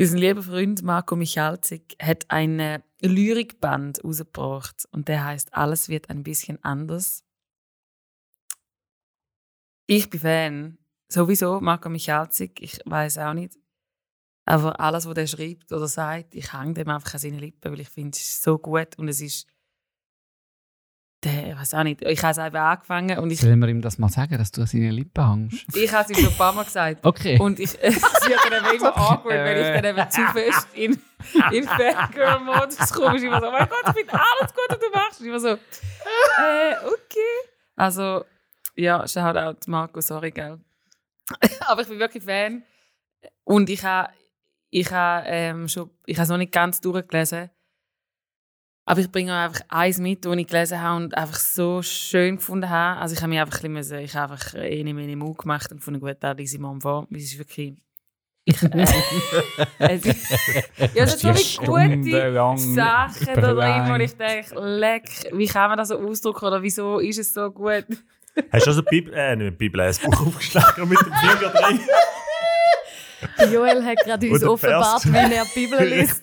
[0.00, 6.22] Unser lieber Freund Marco Michalzig hat einen Lyrikband rausgebracht und der heißt Alles wird ein
[6.22, 7.22] bisschen anders.
[9.86, 10.78] Ich bin Fan.
[11.12, 12.62] Sowieso Marco Michalzig.
[12.62, 13.58] Ich weiß auch nicht.
[14.46, 17.80] Aber alles, was er schreibt oder sagt, ich hänge dem einfach an seine Lippen, weil
[17.80, 19.46] ich finde, es ist so gut und es ist.
[21.22, 22.00] Der, ich weiß auch nicht.
[22.02, 24.62] Ich habe es einfach angefangen und ich, Sollen wir ihm das mal sagen, dass du
[24.62, 25.76] an seine Lippen hängst?
[25.76, 27.04] ich habe es ihm schon ein paar Mal gesagt.
[27.04, 27.38] Okay.
[27.38, 30.98] Und ich, es wird dann eben immer awkward, wenn ich dann eben zu fest in,
[31.52, 33.18] in Fangirl-Modus komme.
[33.18, 35.20] Ich immer so, oh mein Gott, ich finde alles gut, was du machst.
[35.20, 37.50] Und ich immer so, äh, okay.
[37.76, 38.24] Also,
[38.76, 40.58] ja, Shoutout Marco, sorry, gell.
[41.66, 42.62] Aber ich bin wirklich Fan.
[43.44, 44.10] Und ich habe
[44.70, 47.50] ich ha, ähm, schon, ich habe es noch nicht ganz durchgelesen.
[48.90, 52.68] Aber ich bringe einfach eins mit, das ich gelesen habe und einfach so schön gefunden
[52.68, 53.00] habe.
[53.00, 55.76] Also ich habe mich einfach ein bisschen, ich habe einfach eine meine Mut gemacht und
[55.76, 57.06] gefunden, gut, da ich mal vor.
[57.12, 57.74] Es ist wirklich...
[58.44, 58.68] Ich, äh,
[59.78, 60.30] es ist,
[60.92, 65.68] ja, es sind so wie gute Sachen da drin, wo ich denke, leck, wie kann
[65.68, 67.86] man das so ausdrücken oder wieso ist es so gut?
[68.50, 71.80] Hast du also Bibel, äh, nicht Bibel, ein Buch aufgeschlagen und mit dem Finger drin?
[73.52, 76.20] Joel hat gerade uns offenbart, wie er die Bibel liest.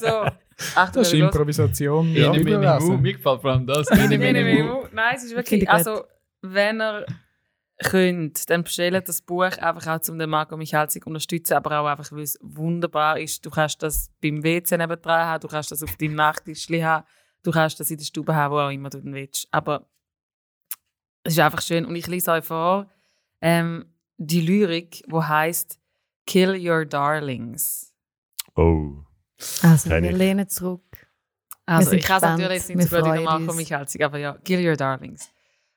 [0.00, 0.26] So,
[0.74, 1.14] Achtung, Das ist.
[1.14, 2.12] Improvisation.
[2.12, 3.00] Ja, Bibellesen.
[3.00, 3.88] Mir gefällt vor allem das.
[3.90, 4.88] Nein, nein, nein, nein.
[4.92, 6.04] Nein, es ist wirklich, also
[6.42, 7.06] wenn ihr
[7.82, 11.86] könnt, dann bestellt das Buch einfach auch, um den Marco Michalzig zu unterstützen, aber auch
[11.86, 13.44] einfach, weil es wunderbar ist.
[13.44, 17.06] Du kannst das beim WC nebendran haben, du kannst das auf deinem Nachttisch haben,
[17.42, 19.48] du kannst das in der Stube haben, wo auch immer du dann willst.
[19.50, 19.86] Aber
[21.22, 22.90] es ist einfach schön und ich lese euch vor
[23.40, 23.86] ähm,
[24.18, 25.79] die Lyrik, wo heißt
[26.30, 27.92] Kill Your Darlings.
[28.54, 29.04] Oh.
[29.62, 30.16] Also, Kenn wir ich.
[30.16, 31.08] lehnen zurück.
[31.66, 32.40] Also, sind ich kann es gespannt.
[32.40, 33.56] natürlich jetzt nicht freuen Marco uns.
[33.56, 35.28] Michalzig, aber ja, Kill Your Darlings.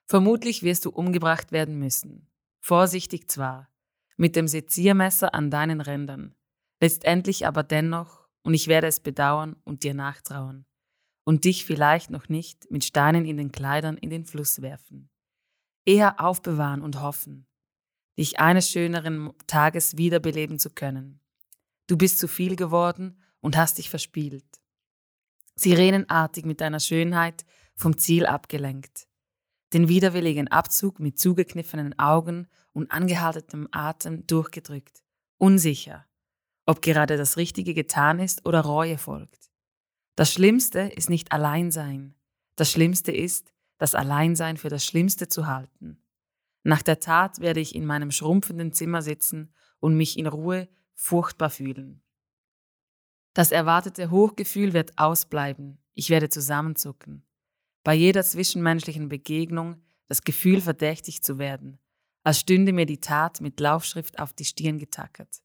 [0.05, 2.29] Vermutlich wirst du umgebracht werden müssen.
[2.59, 3.67] Vorsichtig zwar,
[4.15, 6.35] mit dem Seziermesser an deinen Rändern.
[6.79, 10.67] Letztendlich aber dennoch, und ich werde es bedauern und dir nachtrauern.
[11.23, 15.09] Und dich vielleicht noch nicht mit Steinen in den Kleidern in den Fluss werfen.
[15.83, 17.47] Eher aufbewahren und hoffen,
[18.17, 21.19] dich eines schöneren Tages wiederbeleben zu können.
[21.87, 24.45] Du bist zu viel geworden und hast dich verspielt.
[25.55, 27.45] sirenenartig mit deiner Schönheit
[27.75, 29.07] vom Ziel abgelenkt.
[29.73, 35.03] Den widerwilligen Abzug mit zugekniffenen Augen und angehaltenem Atem durchgedrückt.
[35.37, 36.05] Unsicher,
[36.65, 39.51] ob gerade das Richtige getan ist oder Reue folgt.
[40.15, 42.15] Das Schlimmste ist nicht Alleinsein.
[42.55, 46.02] Das Schlimmste ist, das Alleinsein für das Schlimmste zu halten.
[46.63, 51.49] Nach der Tat werde ich in meinem schrumpfenden Zimmer sitzen und mich in Ruhe furchtbar
[51.49, 52.01] fühlen.
[53.33, 55.79] Das erwartete Hochgefühl wird ausbleiben.
[55.93, 57.25] Ich werde zusammenzucken.
[57.83, 61.79] Bei jeder zwischenmenschlichen Begegnung das Gefühl, verdächtig zu werden,
[62.23, 65.41] als stünde mir die Tat mit Laufschrift auf die Stirn getackert.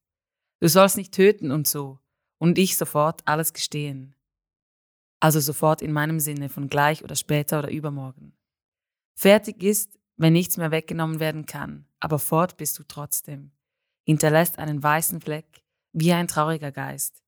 [0.61, 1.99] Du sollst nicht töten und so.
[2.39, 4.15] Und ich sofort alles gestehen.
[5.21, 8.37] Also sofort in meinem Sinne von gleich oder später oder übermorgen.
[9.15, 13.53] Fertig ist, wenn nichts mehr weggenommen werden kann, aber fort bist du trotzdem.
[14.05, 15.63] Hinterlässt einen weißen Fleck,
[15.93, 17.23] wie ein trauriger Geist.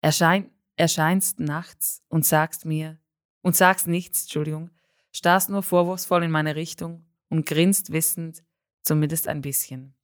[0.00, 2.98] Erschein, erscheinst nachts und sagst mir,
[3.42, 4.70] und sagst nichts, Entschuldigung,
[5.12, 8.44] starrst nur vorwurfsvoll in meine Richtung und grinst wissend,
[8.82, 9.94] zumindest ein bisschen.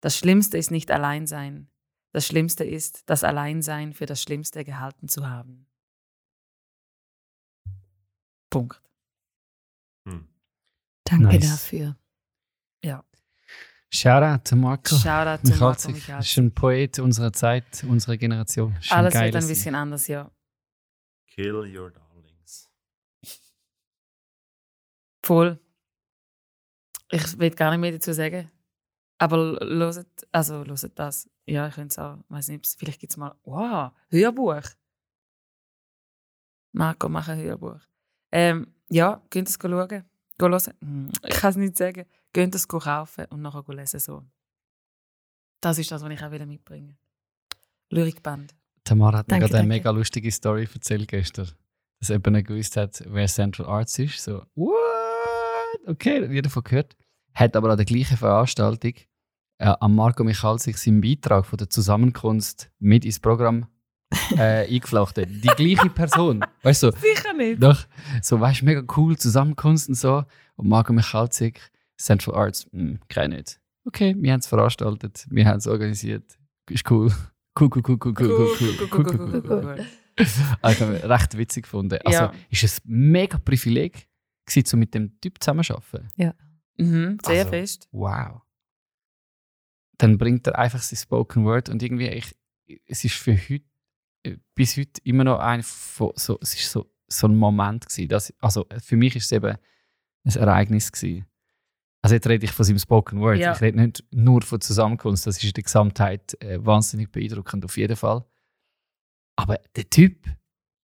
[0.00, 1.68] Das Schlimmste ist nicht Alleinsein.
[2.12, 5.66] Das Schlimmste ist, das Alleinsein für das Schlimmste gehalten zu haben.
[8.50, 8.80] Punkt.
[10.08, 10.28] Hm.
[11.08, 11.50] Danke Nice.
[11.50, 11.96] dafür.
[12.82, 13.04] Ja.
[13.90, 14.96] Shoutout Marco.
[14.96, 15.90] Shoutout zu Marco.
[15.90, 16.30] Michalzik.
[16.30, 18.76] ist ein Poet unserer Zeit, unserer Generation.
[18.90, 20.30] Alles wird ein bisschen anders, ja.
[21.28, 22.70] Kill your darlings.
[25.22, 25.58] Voll.
[27.10, 28.50] Ich will gar nicht mehr dazu sagen.
[29.18, 31.30] Aber loset, also loset das.
[31.46, 34.62] Ja, ich könnte es auch, weiß nicht, vielleicht gibt es mal, wow, Hörbuch.
[36.72, 37.80] Marco, mach ein Hörbuch.
[38.32, 40.04] Ähm, ja, könnt ihr es schauen,
[40.38, 40.72] gehen hören.
[40.80, 42.04] Hm, Ich kann es nicht sagen.
[42.36, 44.00] Ihr es kaufen und nachher lesen.
[44.00, 44.22] So.
[45.60, 46.96] Das ist das, was ich auch wieder mitbringen
[47.90, 48.54] Lyrikband.
[48.84, 51.50] Tamara hat mir Danke, gerade eine mega lustige Story erzählt gestern.
[51.98, 54.22] Dass jemand nicht gewusst hat, wer Central Arts ist.
[54.22, 54.76] So, what?
[55.86, 56.96] Okay, hat jeder davon gehört.
[57.34, 58.94] Hat aber an der gleichen Veranstaltung
[59.58, 63.66] äh, an Marco Michalzik seinen Beitrag von der Zusammenkunft mit ins Programm
[64.36, 65.40] äh, eingeflochten.
[65.40, 66.44] Die gleiche Person.
[66.66, 67.62] Weißt du, so, Sicher nicht.
[67.62, 67.86] doch,
[68.22, 70.24] so, weißt du, mega cool, Zusammenkunft und so.
[70.56, 73.60] Und Marco Michalzik, Central Arts, hm, kein nicht.
[73.84, 76.36] Okay, wir haben es veranstaltet, wir haben es organisiert.
[76.68, 77.12] Ist cool.
[77.58, 79.86] Cool, cool, cool, cool, cool, cool, cool, cool, cool, cool, cool.
[80.60, 81.98] Also, ich habe recht witzig gefunden.
[82.04, 82.32] Also, Ja.
[82.50, 84.08] ist es ein mega Privileg,
[84.44, 86.08] gewesen, um mit dem Typ zusammenzuarbeiten.
[86.78, 87.88] Mhm, sehr Also, fest.
[87.92, 88.42] Wow.
[89.98, 92.34] Dann bringt er einfach sein Spoken Word und irgendwie, ich,
[92.86, 93.66] es ist für heute, äh,
[94.54, 98.08] bis heute immer noch ein, von, so, es ist so, so ein Moment gewesen.
[98.08, 99.56] Dass, also für mich ist es eben
[100.24, 101.26] ein Ereignis gewesen.
[102.02, 103.38] Also jetzt rede ich von seinem Spoken Word.
[103.38, 103.52] Ja.
[103.52, 105.26] Ich rede nicht nur von Zusammenkunft.
[105.26, 108.24] Das ist in der Gesamtheit äh, wahnsinnig beeindruckend auf jeden Fall.
[109.36, 110.24] Aber der Typ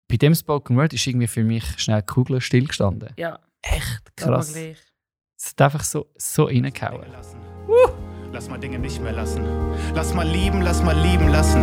[0.09, 3.11] bei dem Spoken Word ist irgendwie für mich schnell Kugel stillgestanden.
[3.17, 4.55] Ja, Echt krass.
[4.55, 7.11] Es hat einfach so, so reingehauen.
[7.11, 7.39] lassen.
[8.35, 9.45] Lass mal Dinge nicht mehr lassen.
[9.95, 11.63] Lass mal lieben, lass mal lieben lassen.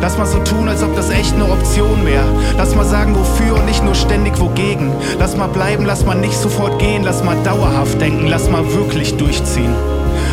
[0.00, 2.24] Lass mal so tun, als ob das echt eine Option wäre.
[2.56, 4.92] Lass mal sagen, wofür und nicht nur ständig wogegen.
[5.18, 7.02] Lass mal bleiben, lass mal nicht sofort gehen.
[7.02, 9.74] Lass mal dauerhaft denken, lass mal wirklich durchziehen.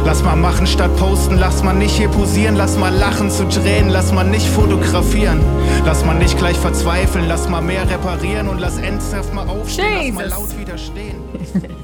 [0.05, 3.89] Lass mal machen statt posten, lass mal nicht hier posieren, lass mal lachen zu Tränen,
[3.89, 5.39] lass mal nicht fotografieren.
[5.85, 10.15] Lass mal nicht gleich verzweifeln, lass mal mehr reparieren und lass ernsthaft mal aufstehen, lass
[10.15, 10.39] mal Jesus.
[10.53, 11.15] laut widerstehen.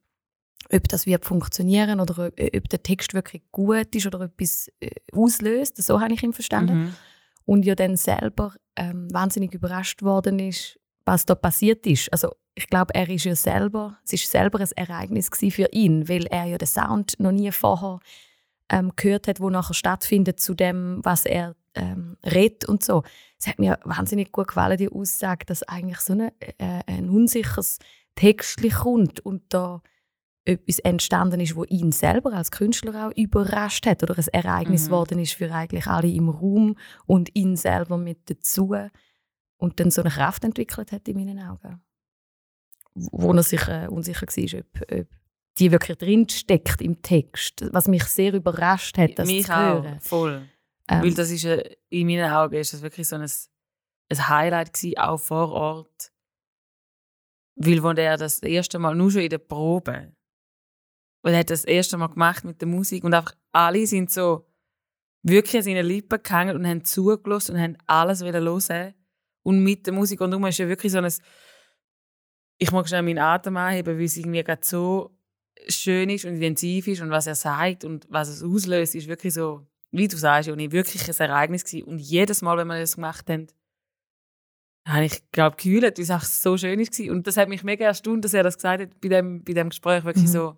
[0.73, 4.89] ob das wird funktionieren oder ob, ob der Text wirklich gut ist oder etwas äh,
[5.13, 5.81] auslöst.
[5.81, 6.77] So habe ich ihn verstanden.
[6.77, 6.93] Mhm.
[7.45, 12.11] Und ja dann selber ähm, wahnsinnig überrascht worden ist, was da passiert ist.
[12.11, 16.09] Also ich glaube, er ist ja selber, es ist selber ein Ereignis gewesen für ihn,
[16.09, 17.99] weil er ja den Sound noch nie vorher
[18.69, 23.03] ähm, gehört hat, wo nachher stattfindet zu dem, was er ähm, redet und so.
[23.37, 27.79] Es hat mir wahnsinnig gut gefallen, die Aussage, dass eigentlich so eine, äh, ein unsicheres
[28.15, 29.81] Textlich kommt und da
[30.45, 34.85] etwas entstanden ist, wo ihn selber als Künstler auch überrascht hat oder ein Ereignis Mhm.
[34.85, 38.75] geworden ist für eigentlich alle im Raum und ihn selber mit dazu
[39.57, 41.81] und dann so eine Kraft entwickelt hat in meinen Augen,
[42.93, 45.07] wo er sich äh, unsicher war, ob, ob
[45.57, 49.83] die wirklich drin steckt im Text, was mich sehr überrascht hat, das Mich zu auch,
[49.83, 49.99] hören.
[50.01, 50.49] voll.
[50.89, 54.97] Ähm, Weil das ist, in meinen Augen ist das wirklich so ein, ein Highlight gewesen,
[54.97, 56.11] auch vor Ort.
[57.55, 60.13] Weil, wo der das erste Mal, nur schon in der Probe,
[61.23, 64.47] und er hat das erste Mal gemacht mit der Musik und einfach alle sind so
[65.23, 68.93] wirklich an seinen Lippen gehangen und haben zugelassen und haben alles wieder hören.
[69.41, 71.11] Und mit der Musik und ist ja wirklich so ein,
[72.59, 75.14] ich mag schnell meinen Atem anheben, weil es irgendwie gerade so
[75.67, 79.33] schön ist und intensiv ist und was er sagt und was es auslöst, ist wirklich
[79.33, 81.87] so, wie du sagst, Joni, wirklich ein Ereignis gewesen.
[81.87, 83.47] Und jedes Mal, wenn wir das gemacht haben,
[84.87, 87.11] habe ich, glaube geheult, weil es einfach so schön war.
[87.13, 89.69] Und das hat mich mega erstaunt, dass er das gesagt hat bei dem, bei dem
[89.69, 90.03] Gespräch.
[90.03, 90.31] Wirklich Mhm.
[90.31, 90.57] so,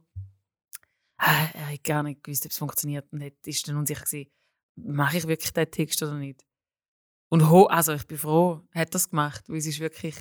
[1.18, 3.06] ah, er hat gar nicht gewusst, ob es funktioniert.
[3.12, 4.30] Und ist dann unsicher gewesen,
[4.76, 6.46] mache ich wirklich den Text oder nicht.
[7.30, 10.16] Und ho, also ich bin froh, hat das gemacht, weil es ist wirklich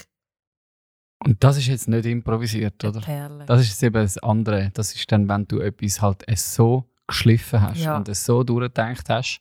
[1.24, 3.00] Und das ist jetzt nicht improvisiert, oder?
[3.00, 3.44] Perle.
[3.46, 4.70] Das ist jetzt eben das andere.
[4.74, 7.96] Das ist dann, wenn du etwas halt es so geschliffen hast Ja.
[7.96, 9.40] und es so durchgedacht hast,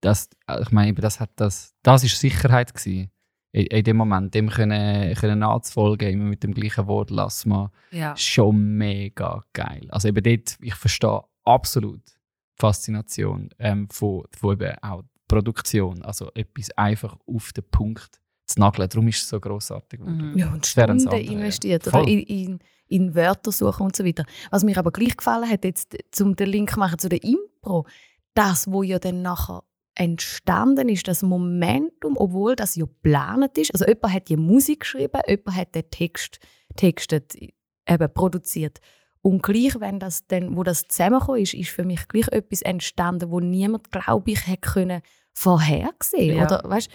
[0.00, 3.10] dass, äh, ich meine, eben, das hat das, das ist Sicherheit gewesen.
[3.52, 7.70] In, in dem Moment, dem können, können nachzufolgen, immer mit dem gleichen Wort, lass mal,
[7.90, 8.16] ja.
[8.16, 9.86] schon mega geil.
[9.90, 12.12] Also eben dort, ich verstehe absolut die
[12.60, 16.02] Faszination ähm, von, von eben auch Produktion.
[16.02, 18.20] Also etwas einfach auf den Punkt
[18.54, 18.88] zu nageln.
[18.88, 20.32] Darum ist es so grossartig geworden.
[20.32, 20.38] Mhm.
[20.38, 24.24] Ja, und Stunden investiert oder in, in, in Wörter suchen und so weiter.
[24.50, 27.86] Was mir aber gleich gefallen hat, jetzt zum den Link machen zu der Impro,
[28.34, 29.62] das, wo ja dann nachher
[29.94, 33.72] entstanden ist, das Momentum, obwohl das ja geplant ist.
[33.72, 36.40] Also jemand hat die Musik geschrieben, jemand hat den Text
[36.76, 38.80] textet, eben produziert.
[39.22, 43.30] Und gleich, wenn das dann, wo das zusammengekommen ist, ist für mich gleich etwas entstanden,
[43.30, 45.02] wo niemand, glaube ich, hätte können
[45.34, 46.36] vorhersehen.
[46.36, 46.44] Ja.
[46.44, 46.90] Oder weißt,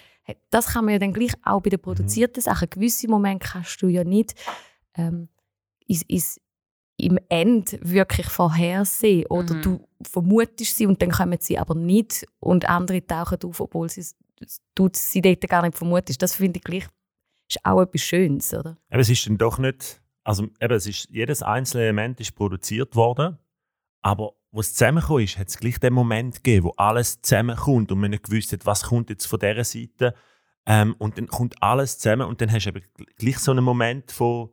[0.50, 2.70] das kann man ja dann gleich auch bei den produzierten Sachen.
[2.70, 4.36] Gewisse Momente kannst du ja nicht
[4.96, 5.30] ähm,
[5.88, 6.40] is, is,
[6.98, 9.26] im End wirklich vorhersehen.
[9.28, 9.62] Oder Mhm.
[9.62, 14.06] du vermutest sie und dann kommen sie aber nicht und andere tauchen auf, obwohl sie,
[14.76, 16.22] du sie dort gar nicht vermutest.
[16.22, 16.88] Das finde ich gleich
[17.50, 18.78] ist auch etwas Schönes, oder?
[18.90, 22.96] Aber es ist dann doch nicht, also eben, es ist, jedes einzelne Element ist produziert
[22.96, 23.40] worden,
[24.04, 28.00] aber wo es zusammengekommen ist, hat es gleich den Moment gegeben, wo alles zusammenkommt und
[28.00, 30.14] man nicht gewusst hat, was kommt jetzt von dieser Seite.
[30.66, 33.64] Ähm, und dann kommt alles zusammen und dann hast du eben gl- gleich so einen
[33.64, 34.50] Moment von,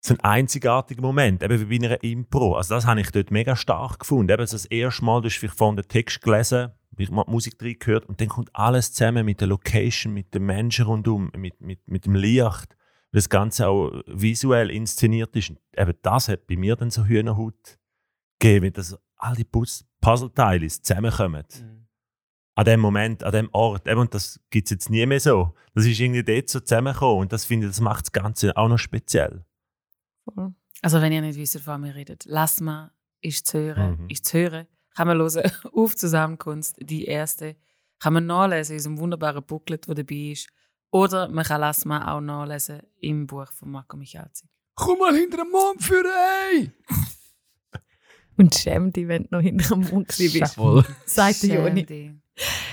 [0.00, 2.54] so einen einzigartigen Moment, eben wie bei einer Impro.
[2.54, 4.32] Also das habe ich dort mega stark gefunden.
[4.32, 7.58] Eben das erste Mal, du hast vielleicht vorhin den Text gelesen, wie man die Musik
[7.58, 11.60] drin gehört und dann kommt alles zusammen mit der Location, mit den Menschen rundum, mit,
[11.60, 12.76] mit, mit dem Licht,
[13.12, 15.52] weil das Ganze auch visuell inszeniert ist.
[15.76, 17.78] Eben das hat bei mir dann so Hühnerhaut
[18.38, 21.44] gegeben, wie das all die Puz- Puzzleteile zusammenkommen.
[22.54, 23.86] An dem Moment, an dem Ort.
[23.86, 25.54] Eben, und das gibt es jetzt nie mehr so.
[25.74, 28.68] Das ist irgendwie dort so zusammengekommen und das finde ich, das macht das Ganze auch
[28.68, 29.44] noch speziell.
[30.82, 34.10] Also wenn ihr nicht wisst, wovon wir reden, lass mal, ist zu hören, Mhm.
[34.10, 34.66] ist zu hören.
[34.96, 37.56] Kann man hören auf Zusammenkunft, die erste.
[38.00, 40.48] Kann man nachlesen in unserem wunderbaren Booklet, das dabei ist.
[40.90, 44.48] Oder man kann lass mal auch nachlesen im Buch von Marco Michalzik.
[44.74, 46.04] Komm mal hinter den Mond für
[46.52, 46.70] ey!
[48.38, 50.56] Und schäm dich, wenn du noch hinter dem Mund gewesen bist.
[50.56, 50.84] Jawohl.
[51.04, 52.14] Sagt der Joni.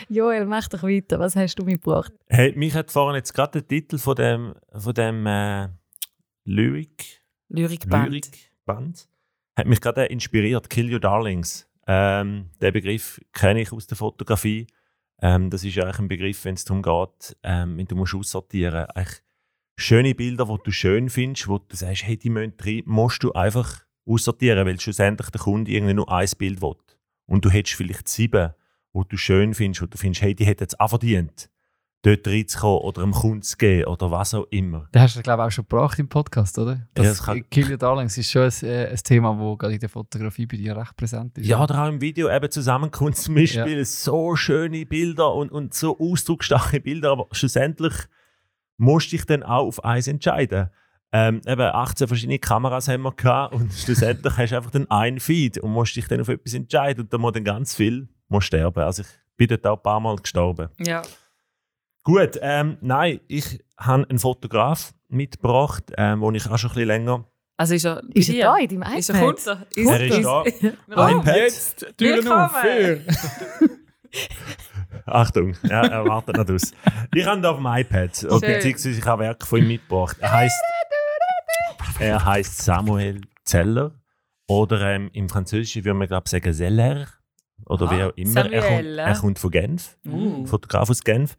[0.09, 1.19] Joel, mach doch weiter.
[1.19, 2.13] Was hast du mitgebracht?
[2.27, 5.69] Hey, mich hat vorhin jetzt gerade der Titel von dem, von dem äh,
[6.43, 8.11] Lyric, Lyrikband.
[8.11, 9.09] Lyrikband
[9.55, 10.69] hat mich gerade inspiriert.
[10.69, 11.67] Kill Your Darlings.
[11.87, 14.67] Ähm, den Begriff kenne ich aus der Fotografie.
[15.21, 18.13] Ähm, das ist ja eigentlich ein Begriff, wenn es darum geht, ähm, wenn du musst
[18.13, 19.23] aussortieren musst.
[19.77, 23.33] Schöne Bilder, die du schön findest, wo du sagst, hey, die müssen rein, musst du
[23.33, 26.75] einfach aussortieren, weil schlussendlich der Kunde irgendwie nur ein Bild will.
[27.25, 28.51] Und du hättest vielleicht sieben,
[28.93, 31.49] wo du schön findest, wo du findest, hey, die hätten es auch verdient,
[32.03, 34.87] dort reinzukommen oder einem Kunden zu geben oder was auch immer.
[34.91, 36.87] Das hast du, glaube ich, auch schon gebracht im Podcast, oder?
[36.93, 39.79] Das, Ja, das kann- Your Darlings ist schon ein, äh, ein Thema, das gerade in
[39.79, 41.47] der Fotografie bei dir recht präsent ist.
[41.47, 43.83] Ja, oder auch im Video eben Zusammenkunft zum Beispiel.
[43.85, 47.93] So schöne Bilder und, und so ausdrucksstarke Bilder, aber schlussendlich
[48.77, 50.69] musst du dich dann auch auf eins entscheiden.
[51.11, 55.19] Ähm, eben 18 verschiedene Kameras haben wir gehabt und schlussendlich hast du einfach dann einen
[55.19, 58.45] Feed und musst dich dann auf etwas entscheiden und da muss dann ganz viel muss
[58.45, 58.83] sterben.
[58.83, 60.69] Also ich bin dort auch ein paar Mal gestorben.
[60.79, 61.03] Ja.
[62.03, 66.87] Gut, ähm, nein, ich habe einen Fotograf mitgebracht, ähm, wo ich auch schon ein bisschen
[66.87, 67.25] länger...
[67.57, 68.99] Also ist er, Ist er da in deinem iPad?
[68.99, 69.67] Ist er kommt er?
[69.75, 70.43] Er ist da.
[70.89, 71.35] Oh, iPad.
[71.37, 73.01] Jetzt Türen auf für.
[75.05, 76.73] Achtung, ja, er wartet noch aus.
[77.13, 80.17] Ich habe ihn auf dem iPad, beziehungsweise ich habe Werk von ihm mitgebracht.
[80.19, 80.55] Er heißt,
[81.99, 83.99] er heißt Samuel Zeller
[84.47, 87.07] oder ähm, im Französischen würde man glaube sagen Zeller
[87.65, 88.51] oder wie Ah, auch immer.
[88.51, 90.45] Er kommt, er kommt von Genf, Uh.
[90.45, 91.37] Fotograf aus Genf.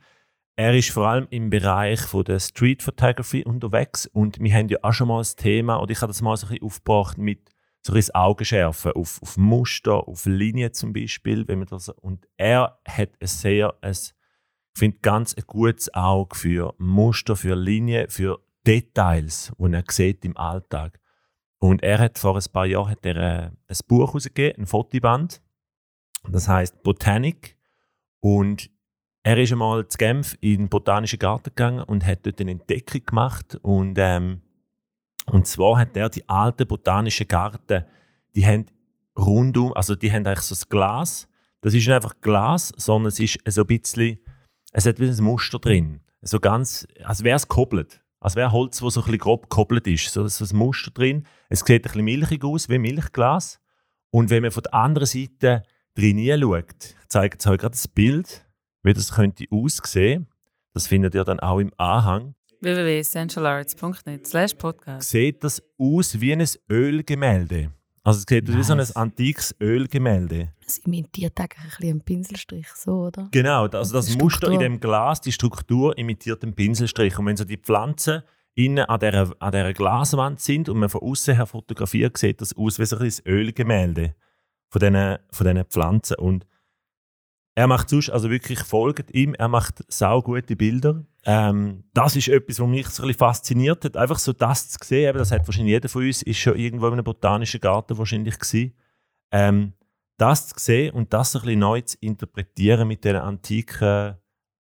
[0.57, 4.79] Er ist vor allem im Bereich von der Street Photography unterwegs und wir haben ja
[4.83, 7.51] auch schon mal das Thema, oder ich habe das mal so ein bisschen aufgebracht mit
[7.83, 11.47] so ein Augenschärfen auf, auf Muster, auf Linien zum Beispiel.
[11.47, 14.13] Wenn man das, und er hat ein sehr, ein, ich
[14.75, 20.37] finde, ganz ein gutes Auge für Muster, für Linien, für Details, die er sieht im
[20.37, 21.01] Alltag.
[21.59, 25.41] Und er hat vor ein paar Jahren hat er, äh, ein Buch herausgegeben, ein Fotoband.
[26.29, 27.57] Das heißt Botanic.
[28.21, 28.71] Und
[29.23, 33.05] er ist einmal zu Genf in den Botanischen Garten gegangen und hat dort eine Entdeckung
[33.05, 33.59] gemacht.
[33.63, 34.43] Und, ähm,
[35.27, 37.85] und zwar hat er die alten botanischen Garten,
[38.35, 38.67] die haben
[39.19, 41.29] rundum, also die haben eigentlich so ein Glas.
[41.61, 44.19] Das ist nicht einfach Glas, sondern es ist so ein bisschen,
[44.73, 46.01] es hat ein Muster drin.
[46.21, 48.03] So ganz, als wäre es gekoppelt.
[48.27, 50.13] Als wäre Holz, das so ein bisschen grob gekoppelt ist.
[50.13, 51.29] So, so ein Muster drin.
[51.49, 53.61] Es sieht ein bisschen milchig aus, wie Milchglas.
[54.11, 55.63] Und wenn man von der anderen Seite
[55.95, 58.45] drin schaut, zeigt es euch gerade das Bild,
[58.83, 60.27] wie das könnte aussehen.
[60.75, 62.35] Das findet ihr dann auch im Anhang.
[62.63, 65.09] www.essentialarts.net slash podcast.
[65.09, 67.71] Sieht das aus wie ein Ölgemälde.
[68.07, 68.95] Also es sieht aus wie so ein Nice.
[68.95, 70.53] antikes Ölgemälde.
[70.65, 73.29] Es imitiert eigentlich ein bisschen einen Pinselstrich, so, oder?
[73.33, 74.59] Genau, also das Die Muster in Struktur.
[74.61, 77.19] dem Glas, die Struktur imitiert den Pinselstrich.
[77.19, 78.23] Und wenn so die Pflanzen
[78.55, 82.57] innen an dieser, an dieser Glaswand sind und man von außen her fotografiert, sieht das
[82.57, 84.15] aus wie so ein Ölgemälde
[84.69, 86.17] von diesen, von diesen Pflanzen.
[86.17, 86.47] Und
[87.57, 91.03] er macht sonst, also wirklich folgt ihm, er macht saugute Bilder.
[91.25, 94.79] Ähm, das ist etwas, was mich so ein bisschen fasziniert hat, einfach so das zu
[94.85, 95.09] sehen.
[95.09, 98.39] Eben, das hat wahrscheinlich jeder von uns, ist schon irgendwo in einem botanischen Garten wahrscheinlich
[98.39, 98.75] gewesen.
[99.33, 99.73] Ähm,
[100.19, 104.17] das zu sehen und das ein bisschen neu zu interpretieren mit diesen antiken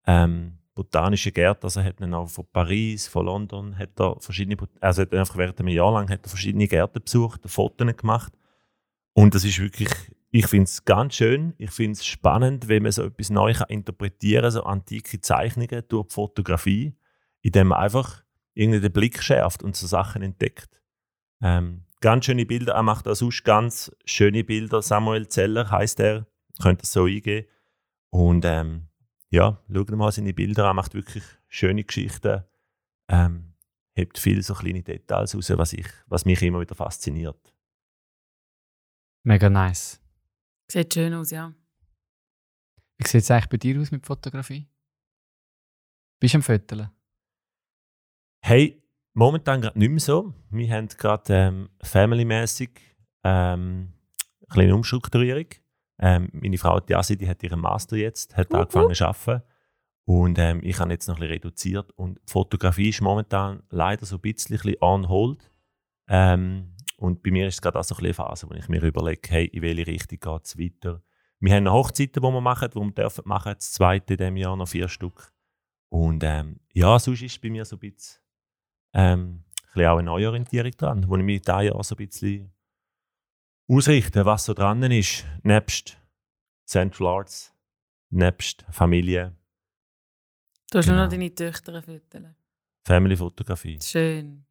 [0.06, 1.66] ähm, botanischen Gärten.
[1.66, 5.60] Also hat dann auch von Paris, von London, hat er verschiedene, also hat einfach während
[5.60, 8.32] einem Jahr lang hat er verschiedene Gärten besucht, Fotos gemacht.
[9.12, 9.90] Und das ist wirklich,
[10.30, 13.68] ich finde es ganz schön, ich finde es spannend, wenn man so etwas neu kann
[13.68, 16.96] interpretieren so antike Zeichnungen durch die Fotografie,
[17.42, 18.22] indem man einfach
[18.54, 20.82] irgendwie den Blick schärft und so Sachen entdeckt.
[21.40, 24.82] Ähm, ganz schöne Bilder, er macht auch sonst ganz schöne Bilder.
[24.82, 26.26] Samuel Zeller heißt er,
[26.60, 27.46] könnt ihr so eingeben.
[28.10, 28.88] Und ähm,
[29.30, 32.44] ja, schaut mal seine Bilder an, macht wirklich schöne Geschichten.
[33.08, 33.54] Ähm,
[33.94, 37.54] hebt viel so kleine Details raus, was, ich, was mich immer wieder fasziniert.
[39.22, 40.00] Mega nice.
[40.70, 41.52] Sieht schön aus, ja.
[42.98, 44.68] Wie sieht es eigentlich bei dir aus mit Fotografie?
[46.20, 46.90] Bist du am Föteln?
[48.42, 50.32] Hey, momentan gerade nicht mehr so.
[50.50, 52.70] Wir haben gerade ähm, familymäßig
[53.24, 53.92] ähm,
[54.40, 55.46] eine kleine Umstrukturierung.
[55.98, 59.42] Ähm, meine Frau Jasi, die hat ihren Master jetzt, hat angefangen zu arbeiten.
[60.04, 61.90] Und ähm, ich habe jetzt noch ein bisschen reduziert.
[61.92, 65.50] Und die Fotografie ist momentan leider so ein bisschen, ein bisschen on hold.
[66.08, 69.28] Ähm, und bei mir ist es gerade auch so eine Phase, wo ich mir überlege,
[69.30, 71.02] hey, in welche Richtung geht es weiter.
[71.40, 73.52] Wir haben noch Hochzeiten, die wir machen, die wir dürfen machen.
[73.54, 75.32] Das zweite in diesem Jahr noch vier Stück.
[75.90, 78.20] Und ähm, ja, sonst ist bei mir so ein bisschen,
[78.94, 79.44] ähm, ein
[79.74, 82.52] bisschen auch eine Neuorientierung dran, wo ich mich dieses Jahr so ein bisschen
[83.68, 85.98] ausrichte, was so dran ist, nebst
[86.64, 87.54] Central Arts,
[88.10, 89.36] nebst Familie,
[90.72, 91.10] Du hast nur noch Genau.
[91.22, 92.34] deine Töchter füttern.
[92.86, 93.78] Family-Fotografie.
[93.80, 94.45] Schön.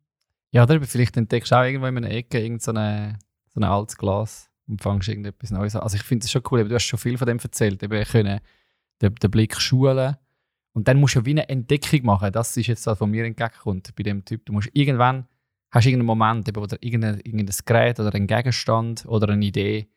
[0.55, 3.65] Ja, oder vielleicht entdeckst du auch irgendwo in einer Ecke irgend so, eine, so ein
[3.65, 5.81] altes Glas und fängst irgendetwas Neues an.
[5.81, 8.39] Also ich finde es schon cool, du hast schon viel von dem erzählt, eben können
[9.01, 10.15] den, den Blick schulen
[10.71, 12.31] und dann musst du wie eine Entdeckung machen.
[12.31, 14.45] Das ist jetzt das, was mir entgegenkommt bei dem Typ.
[14.45, 15.27] Du musst irgendwann,
[15.71, 19.89] hast irgendeinen Moment, eben, wo dir irgendein, irgendein Gerät oder ein Gegenstand oder eine Idee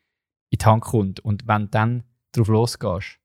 [0.51, 2.03] in die Hand kommt und wenn du dann
[2.33, 3.21] drauf losgehst,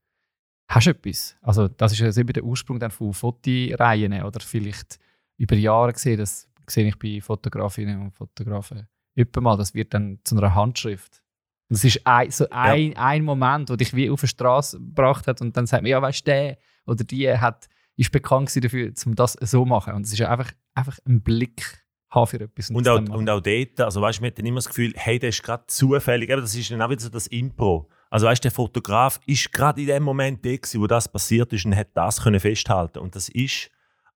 [0.67, 1.36] hast du etwas.
[1.41, 4.99] Also das ist so eben der Ursprung dann von Fotoreihen oder vielleicht
[5.38, 10.20] über Jahre gesehen, das sehe ich bei Fotografinnen und Fotografen öppe mal, das wird dann
[10.24, 11.22] zu einer Handschrift.
[11.70, 15.28] Und das ist ein, so ein, ein Moment, wo dich wie auf die Straße gebracht
[15.28, 18.91] hat und dann sagt man, ja, weißt du, der oder die hat, ist bekannt dafür,
[19.05, 19.93] um das so zu machen.
[19.93, 21.84] Und es ist ja einfach, einfach ein Blick
[22.26, 22.70] für etwas.
[22.70, 25.18] Und das auch, und auch dort, also weißt, man hat dann immer das Gefühl, hey,
[25.18, 26.30] der ist gerade zufällig.
[26.30, 27.89] Eben, das ist dann auch wieder so das Impro.
[28.11, 31.76] Also weißt, der Fotograf ist gerade in dem Moment der, wo das passiert ist und
[31.76, 32.99] hat das können festhalten.
[32.99, 33.72] Und das ist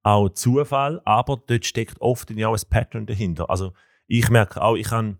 [0.08, 3.49] auch Zufall, aber dort steckt oft ja auch ein Pattern dahinter.
[3.49, 3.74] Also
[4.08, 5.20] ich merke auch, ich kann,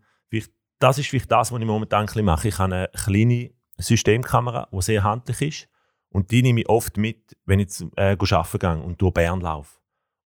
[0.80, 2.48] das ist vielleicht das, was ich momentan mache.
[2.48, 5.70] Ich habe eine kleine Systemkamera, die sehr handlich ist
[6.10, 9.78] und die nehme ich oft mit, wenn ich äh, arbeiten gehe und durch Bern laufe.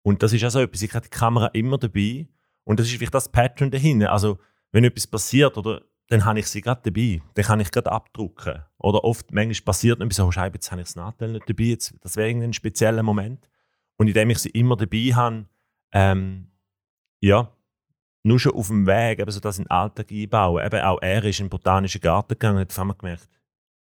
[0.03, 2.29] Und das ist also etwas, ich habe die Kamera immer dabei
[2.65, 4.13] und das ist vielleicht das Pattern dahinter.
[4.13, 4.39] Also
[4.73, 7.23] wenn etwas passiert oder dann habe ich sie gerade dabei.
[7.35, 8.65] Dann kann ich gerade abdrucken.
[8.79, 11.63] Oder oft, manchmal passiert etwas, oh Scheibe, jetzt habe ich das Nadel nicht dabei.
[11.63, 13.49] Jetzt, das wäre ein spezieller Moment.
[14.01, 15.45] Und indem ich sie immer dabei habe,
[15.93, 16.47] ähm,
[17.21, 17.53] ja,
[18.23, 20.65] nur schon auf dem Weg, eben so das in den Alltag einbauen.
[20.65, 23.29] Eben auch er ist in den Botanischen Garten gegangen und hat auf einmal gemerkt,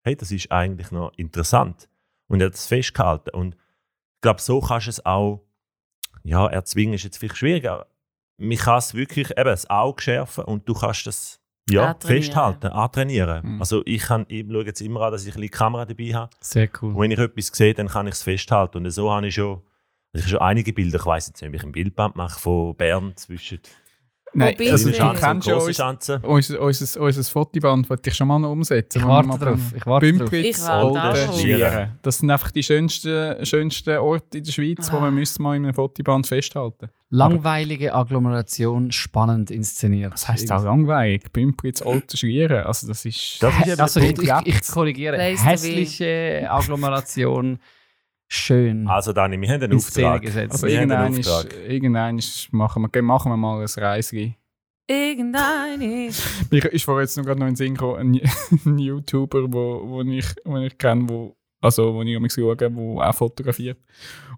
[0.04, 1.88] hey, das ist eigentlich noch interessant.
[2.28, 3.30] Und er hat es festgehalten.
[3.30, 5.44] Und ich glaube, so kannst du es auch,
[6.22, 7.88] ja, erzwingen ist jetzt vielleicht schwierig, aber
[8.36, 12.22] man kann es wirklich eben das Auge schärfen und du kannst das ja, Antrainieren.
[12.22, 13.54] festhalten, antrainieren.
[13.54, 13.60] Mhm.
[13.60, 16.14] Also ich, kann, ich schaue jetzt immer an, dass ich ein bisschen die Kamera dabei
[16.14, 16.30] habe.
[16.40, 16.94] Sehr cool.
[16.94, 18.78] Und wenn ich etwas sehe, dann kann ich es festhalten.
[18.78, 19.60] Und so habe ich schon,
[20.14, 22.74] ich habe schon einige Bilder, ich weiß jetzt nicht, ob ich ein Bildband mache von
[22.76, 23.60] Bern zwischen
[24.36, 24.90] Nein, also du?
[24.90, 26.18] du Schanze und kennst uns, Schanze.
[26.24, 28.98] unser, unser, unser Fotoband, wollte ich schon mal noch umsetzen.
[28.98, 30.18] Ich warte mal drauf, ich warte drauf.
[30.18, 30.98] Bümplitz Ich warte Olden
[31.28, 31.38] auch.
[31.40, 31.98] schlieren.
[32.02, 35.00] Das sind einfach die schönsten, schönsten Orte in der Schweiz, wo Ah.
[35.02, 36.88] man müsste mal in einem Fotoband festhalten.
[37.10, 40.14] Langweilige Agglomeration, spannend inszeniert.
[40.14, 41.32] Das heisst auch langweilig.
[41.32, 42.64] Bümplitz Olden schlieren.
[42.64, 43.40] Also das ist...
[43.40, 45.16] Das ist Also ich, ich, ich korrigiere.
[45.16, 47.60] Hässliche Agglomeration,
[48.34, 50.22] schön Also Dani, wir haben einen Szene Auftrag.
[50.22, 50.52] gesetzt.
[50.52, 51.54] Also Wir haben irgendwann, einen ist, Auftrag.
[51.68, 54.36] irgendwann ist, machen, wir, machen wir mal ein Reisli.
[54.86, 56.10] Irgendeine.
[56.50, 58.20] Mir ist vor jetzt noch gerade noch in den Sinn gekommen, ein,
[58.66, 62.70] ein YouTuber, wo, wo ich, wo ich kenne, wo, also wo ich mich schaue, der
[62.76, 63.78] auch fotografiert.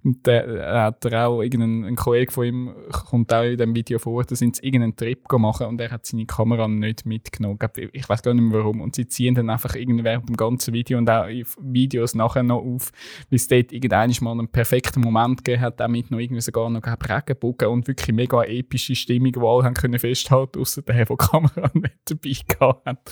[0.07, 4.23] Und der, hat auch, irgendein ein Kollege von ihm kommt auch in dem Video vor,
[4.23, 7.59] da sind sie irgendeinen Trip machen und er hat seine Kamera nicht mitgenommen.
[7.93, 8.81] Ich, weiß gar nicht mehr warum.
[8.83, 11.27] Und sie ziehen dann einfach während dem ganzen Video und auch
[11.61, 12.93] Videos nachher noch auf,
[13.31, 16.71] wie es dort irgendwann mal einen perfekten Moment gegeben hat, auch mit noch irgendwie sogar
[16.71, 21.07] noch Regenbogen und wirklich mega epische Stimmung, die alle haben können festhalten, außer der, der
[21.07, 23.11] die Kamera nicht dabei hat.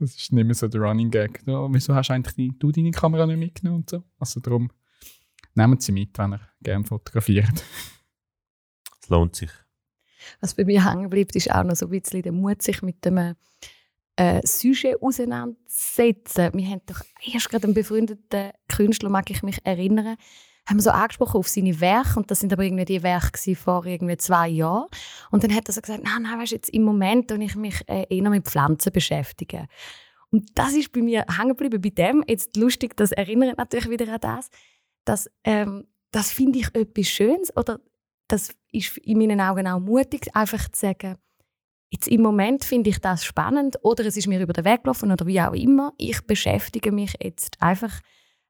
[0.00, 1.40] Das ist nicht mehr so der Running Gag.
[1.46, 4.02] Ja, wieso hast du eigentlich die, du deine Kamera nicht mitgenommen und so?
[4.18, 4.70] Also darum,
[5.54, 7.64] nehmt sie mit, wenn ihr gerne fotografiert.
[9.00, 9.50] Es lohnt sich.
[10.40, 13.04] Was bei mir hängen bleibt, ist auch noch so ein bisschen der Mut, sich mit
[13.04, 13.34] dem
[14.16, 16.50] äh, Sujet auseinanderzusetzen.
[16.54, 17.00] Wir haben doch
[17.32, 20.16] erst gerade einen befreundeten Künstler, mag ich mich erinnern,
[20.66, 23.84] haben wir so angesprochen auf seine Werke und das sind aber irgendwie die Werke vor
[23.84, 24.86] irgendwie zwei Jahren.
[25.30, 27.56] Und dann hat er so gesagt, nein, nein, weißt du, jetzt im Moment und ich
[27.56, 29.66] mich äh, eher mit Pflanzen beschäftigen.
[30.30, 32.24] Und das ist bei mir hängen geblieben bei dem.
[32.26, 34.50] Jetzt lustig, das erinnert natürlich wieder an das,
[35.04, 37.80] dass ähm, das finde ich etwas Schönes oder
[38.28, 41.16] das ist in meinen Augen auch mutig, einfach zu sagen,
[41.90, 45.12] jetzt im Moment finde ich das spannend oder es ist mir über den Weg gelaufen
[45.12, 45.92] oder wie auch immer.
[45.98, 48.00] Ich beschäftige mich jetzt einfach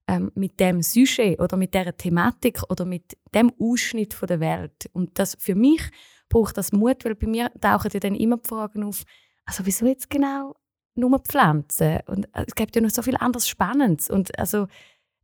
[0.06, 4.88] ähm, mit dem Sujet oder mit der Thematik oder mit dem Ausschnitt von der Welt.
[4.92, 5.82] Und das für mich
[6.28, 9.02] braucht das Mut, weil bei mir tauchen ja dann immer die Fragen auf,
[9.44, 10.54] also wieso jetzt genau
[10.94, 12.00] nur Pflanzen?
[12.06, 14.08] Und äh, es gibt ja noch so viel anderes Spannendes.
[14.10, 14.66] Und also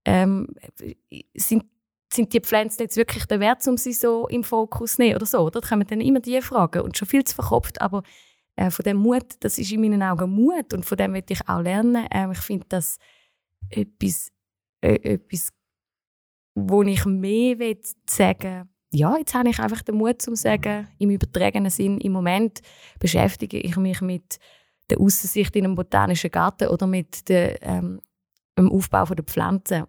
[0.04, 0.48] ähm,
[1.34, 1.64] sind
[2.10, 5.26] sind die Pflanzen jetzt wirklich der Wert, um sie so im Fokus zu nehmen oder
[5.26, 5.50] so?
[5.50, 7.82] Da kommen dann immer diese Fragen und schon viel zu verkopft.
[7.82, 8.02] Aber
[8.56, 11.46] äh, von dem Mut, das ist in meinen Augen Mut und von dem will ich
[11.46, 12.06] auch lernen.
[12.10, 12.96] Ähm, ich finde das
[13.68, 14.30] etwas,
[14.80, 15.50] äh, etwas,
[16.54, 17.78] wo ich mehr will
[18.08, 22.62] sagen ja, jetzt habe ich einfach den Mut zum sagen, im übertragenen Sinn, im Moment
[22.98, 24.38] beschäftige ich mich mit
[24.88, 28.00] der Aussicht in einem botanischen Garten oder mit der, ähm,
[28.58, 29.84] dem Aufbau der Pflanzen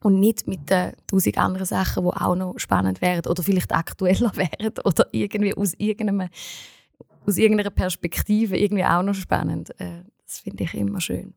[0.00, 4.32] und nicht mit den tausend anderen Sachen, die auch noch spannend wären oder vielleicht aktueller
[4.36, 6.28] wären oder irgendwie aus, irgendeinem,
[7.26, 9.70] aus irgendeiner Perspektive irgendwie auch noch spannend.
[9.80, 11.34] Äh, das finde ich immer schön.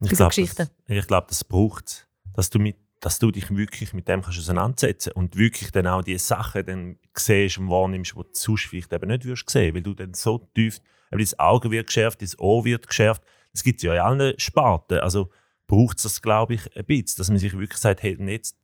[0.00, 4.08] Ich glaube, das, ich glaube, das braucht dass du, mit, dass du dich wirklich mit
[4.08, 8.24] dem kannst auseinandersetzen und wirklich dann auch die Sachen dann siehst und wahrnimmst, die du
[8.32, 10.80] sonst vielleicht eben nicht würdest sehen, weil du dann so tief,
[11.12, 13.22] eben dein Auge wird geschärft, dein Ohr wird geschärft.
[13.52, 14.98] Das gibt es ja in allen Sparten.
[14.98, 15.30] Also
[15.66, 18.56] braucht es das, glaube ich, ein bisschen, dass man sich wirklich sagt, hey, jetzt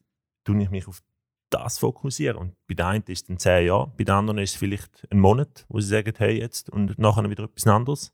[0.45, 1.03] tue ich mich auf
[1.51, 2.37] das fokussieren.
[2.37, 5.07] Und bei der einen ist es dann zehn Jahre, bei der anderen ist es vielleicht
[5.11, 8.13] ein Monat, wo sie sagen, hey, jetzt und nachher wieder etwas anderes.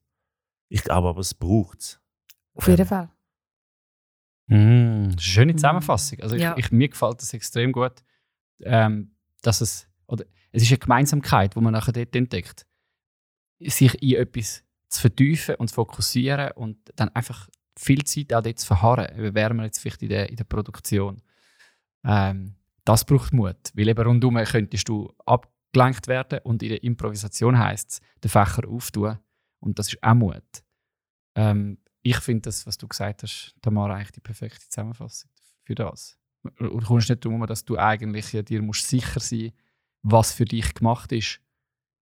[0.68, 2.00] Ich glaube aber, es braucht es.
[2.54, 3.10] Auf jeden Fall.
[4.48, 6.20] Mm, schöne Zusammenfassung.
[6.20, 6.56] Also ich, Ja.
[6.56, 8.02] ich, mir gefällt das extrem gut,
[8.60, 12.66] ähm, dass es, oder es ist eine Gemeinsamkeit, die man nachher dort entdeckt.
[13.60, 17.48] Sich in etwas zu vertiefen und zu fokussieren und dann einfach
[17.78, 19.18] viel Zeit auch dort zu verharren.
[19.18, 21.22] Eben Wären wir jetzt vielleicht in der, in der Produktion.
[22.04, 22.54] Ähm,
[22.84, 27.90] das braucht Mut, weil eben rundum könntest du abgelenkt werden und in der Improvisation heisst
[27.90, 29.18] es, den Fächer auftun
[29.58, 30.62] und das ist auch Mut.
[31.34, 35.30] Ähm, ich finde das, was du gesagt hast, Tamara, eigentlich die perfekte Zusammenfassung
[35.64, 36.16] für das.
[36.58, 39.52] Du kommst nicht darum, dass du eigentlich ja, dir musst sicher sein
[40.08, 41.40] was für dich gemacht ist.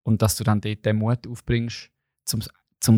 [0.04, 1.90] Und dass du dann dort den Mut aufbringst,
[2.34, 2.50] um es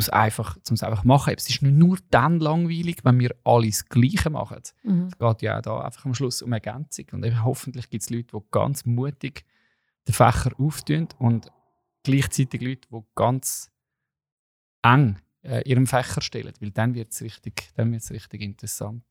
[0.09, 1.33] einfach, zum's einfach machen.
[1.37, 4.61] Es ist nicht nur dann langweilig, wenn wir alles Gleiche machen.
[4.83, 5.07] Mhm.
[5.07, 7.05] Es geht ja auch da einfach am Schluss um Ergänzung.
[7.11, 9.45] Und eben hoffentlich gibt es Leute, die ganz mutig
[10.07, 11.51] den Fächer auftun und
[12.03, 13.71] gleichzeitig Leute, die ganz
[14.81, 16.53] eng äh, ihrem Fächer stellen.
[16.59, 19.03] Weil dann wird es richtig, dann wird's richtig interessant.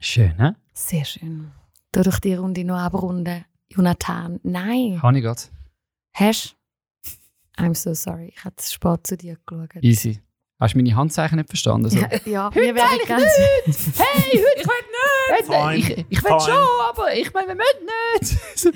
[0.00, 0.56] Schön, ne?
[0.72, 1.50] Sehr schön.
[1.92, 3.44] Durch die Runde noch abrunden.
[3.68, 5.02] Jonathan, nein.
[5.02, 5.42] Habe ich gerade.
[6.12, 6.56] Hast
[7.58, 8.32] I'm so sorry.
[8.36, 9.70] Ich habe zu spät zu dir geschaut.
[9.82, 10.20] Easy.
[10.60, 11.90] Hast du meine Handzeichen nicht verstanden?
[11.90, 11.98] So?
[11.98, 13.24] Ja, ja wir wären ganz...
[13.98, 14.84] Hey, heute ich will
[15.40, 15.46] nicht!
[15.46, 18.70] Fein, Ich, ich will schon, aber ich meine, wir müssen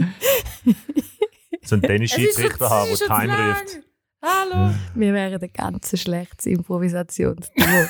[0.66, 1.68] nicht!
[1.68, 3.78] So einen Tennisschiedsrichter haben, der Time ruft.
[4.22, 4.74] Hallo.
[4.94, 7.64] Wir wären ein ganz schlechtes Improvisationsduo.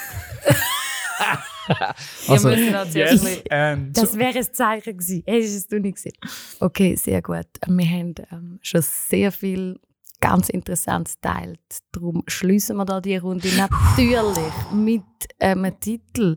[2.29, 5.23] Also, ein bisschen- and Das wäre ein Zeichen gewesen.
[5.27, 6.15] Hast du es nicht gesehen?
[6.61, 7.47] Okay, sehr gut.
[7.67, 9.79] Wir haben ähm, schon sehr viel
[10.21, 11.61] ganz Interessantes geteilt.
[11.93, 15.03] Darum schließen wir da die Runde natürlich mit
[15.41, 16.37] ähm, einem Titel.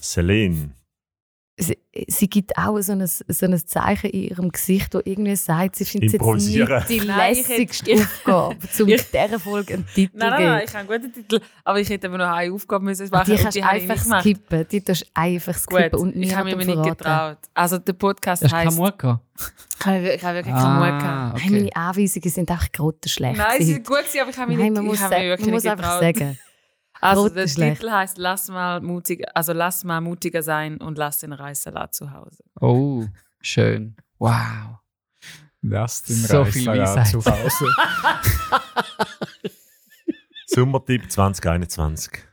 [0.00, 0.77] Celine.
[1.60, 5.74] Sie, sie gibt auch so ein, so ein Zeichen in ihrem Gesicht, wo irgendwie sagt,
[5.74, 10.16] sie findet es jetzt nicht die Nein, lässigste Aufgabe, um Ich- dieser Folge einen Titel
[10.16, 10.50] Nein, zu nein, geben.
[10.52, 13.34] nein, ich habe einen guten Titel, aber ich hätte aber noch eine Aufgabe müssen machen
[13.34, 14.66] die kannst du habe ich einfach skippen.
[14.70, 17.38] Die du einfach skippen Gut, und ich habe mir niemandem nicht getraut.
[17.54, 18.74] Also der Podcast hast du keinen.
[18.76, 19.24] Mut gehabt?
[19.80, 21.02] Ich habe wirklich, ich habe wirklich keinen Mut gehabt.
[21.04, 21.50] Ah, Nein, okay.
[21.50, 23.36] meine Anweisungen sind einfach grottenschlecht.
[23.36, 25.20] Nein, sie sind gut, gewesen, aber ich habe mich Nein, nicht, muss, ich habe sa-
[25.20, 26.16] mir wirklich man muss nicht einfach getraut.
[26.18, 26.38] sagen.
[27.00, 27.46] Also der.
[27.46, 32.12] Titel heißt Lass mal mutig, also lass mal mutiger sein und lass den Reissalat zu
[32.12, 32.42] Hause.
[32.60, 33.04] Oh,
[33.40, 33.96] schön.
[34.18, 34.78] Wow.
[35.62, 37.66] lass den So viel Reissalat zu Hause.
[40.46, 42.24] Sommertipp 2021.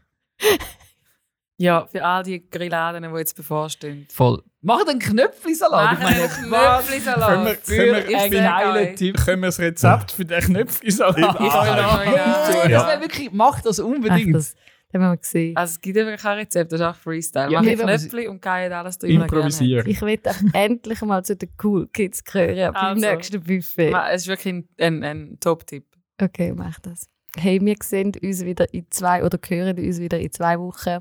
[1.57, 4.07] Ja, für all die Grilladen, die jetzt bevorstehen.
[4.11, 4.43] Voll.
[4.61, 5.99] Mach den Knöpflisalat.
[5.99, 7.45] Machen wir einen Können Knöpflisalat.
[7.45, 8.95] wir- können wir einen euch.
[8.95, 9.17] Tipp?
[9.23, 11.17] Können wir das Rezept für den Knöpflisalat?
[11.39, 12.47] Ja.
[12.67, 14.35] Das wäre wirklich, mach das unbedingt.
[14.35, 14.53] das,
[14.91, 15.55] das haben wir gesehen.
[15.55, 17.51] Also es gibt einfach kein Rezept, das ist auch Freestyle.
[17.51, 19.21] Ja, Mach aber Knöpfchen und gehe alles drin.
[19.21, 19.87] Improvisieren.
[19.89, 20.19] Ich will
[20.53, 23.07] endlich mal zu den Cool Kids gehören beim Also.
[23.07, 23.93] nächsten Buffet.
[24.11, 25.85] Es ist wirklich ein, ein, ein Top-Tipp.
[26.21, 27.07] Okay, mach das.
[27.37, 30.99] Hey, wir sehen uns wieder in zwei oder hören uns wieder in zwei Wochen.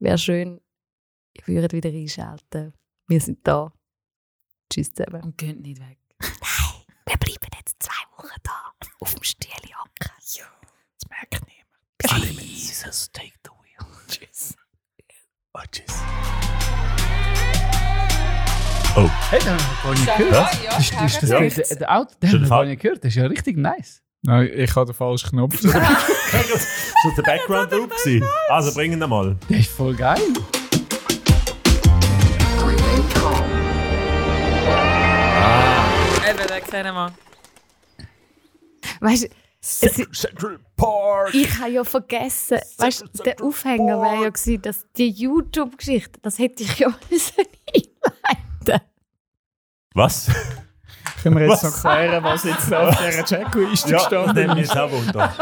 [0.00, 0.60] Wäre schön,
[1.34, 2.72] ihr würdet wieder einschalten.
[3.06, 3.72] Wir sind da.
[4.72, 5.22] Tschüss zusammen.
[5.22, 5.98] Und geht nicht weg.
[7.06, 8.72] Wir bleiben jetzt zwei Wochen da.
[9.00, 10.10] Auf dem Stiel hocken.
[10.32, 10.44] Ja.
[10.98, 12.42] Das merkt niemand.
[12.42, 13.86] Jesus, take the wheel.
[14.08, 14.54] Tschüss.
[15.52, 15.94] Oh, tschüss.
[19.30, 20.66] Hey, den haben wir gar nicht gehört.
[20.66, 21.38] Das ist, das ist, das, Ja.
[21.40, 22.64] der, der, der Auto, den Schon haben wir Fall.
[22.64, 23.04] gar nicht gehört.
[23.04, 24.02] Das ist ja richtig nice.
[24.22, 25.60] Nein, ich habe den falschen Knopf.
[26.32, 27.90] Das war der Background-Loop.
[27.90, 28.24] gewesen.
[28.50, 29.36] Also bringen wir mal.
[29.48, 30.20] Der ist voll geil.
[36.28, 37.12] Eben, den kennen wir.
[39.00, 39.28] Weißt du,
[39.62, 39.80] es,
[40.12, 41.34] Central Park.
[41.34, 46.38] ich habe ja vergessen, weißt, du, der Aufhänger wäre ja gewesen, dass die YouTube-Geschichte, das
[46.38, 47.44] hätte ich ja müssen
[47.74, 48.86] einleiten.
[49.94, 50.30] Was?
[51.22, 51.84] Können wir jetzt Was?
[51.84, 54.68] noch klären, was jetzt auf dieser Checkliste Ja, gestanden das ist?
[54.68, 55.32] jetzt auch Wunder.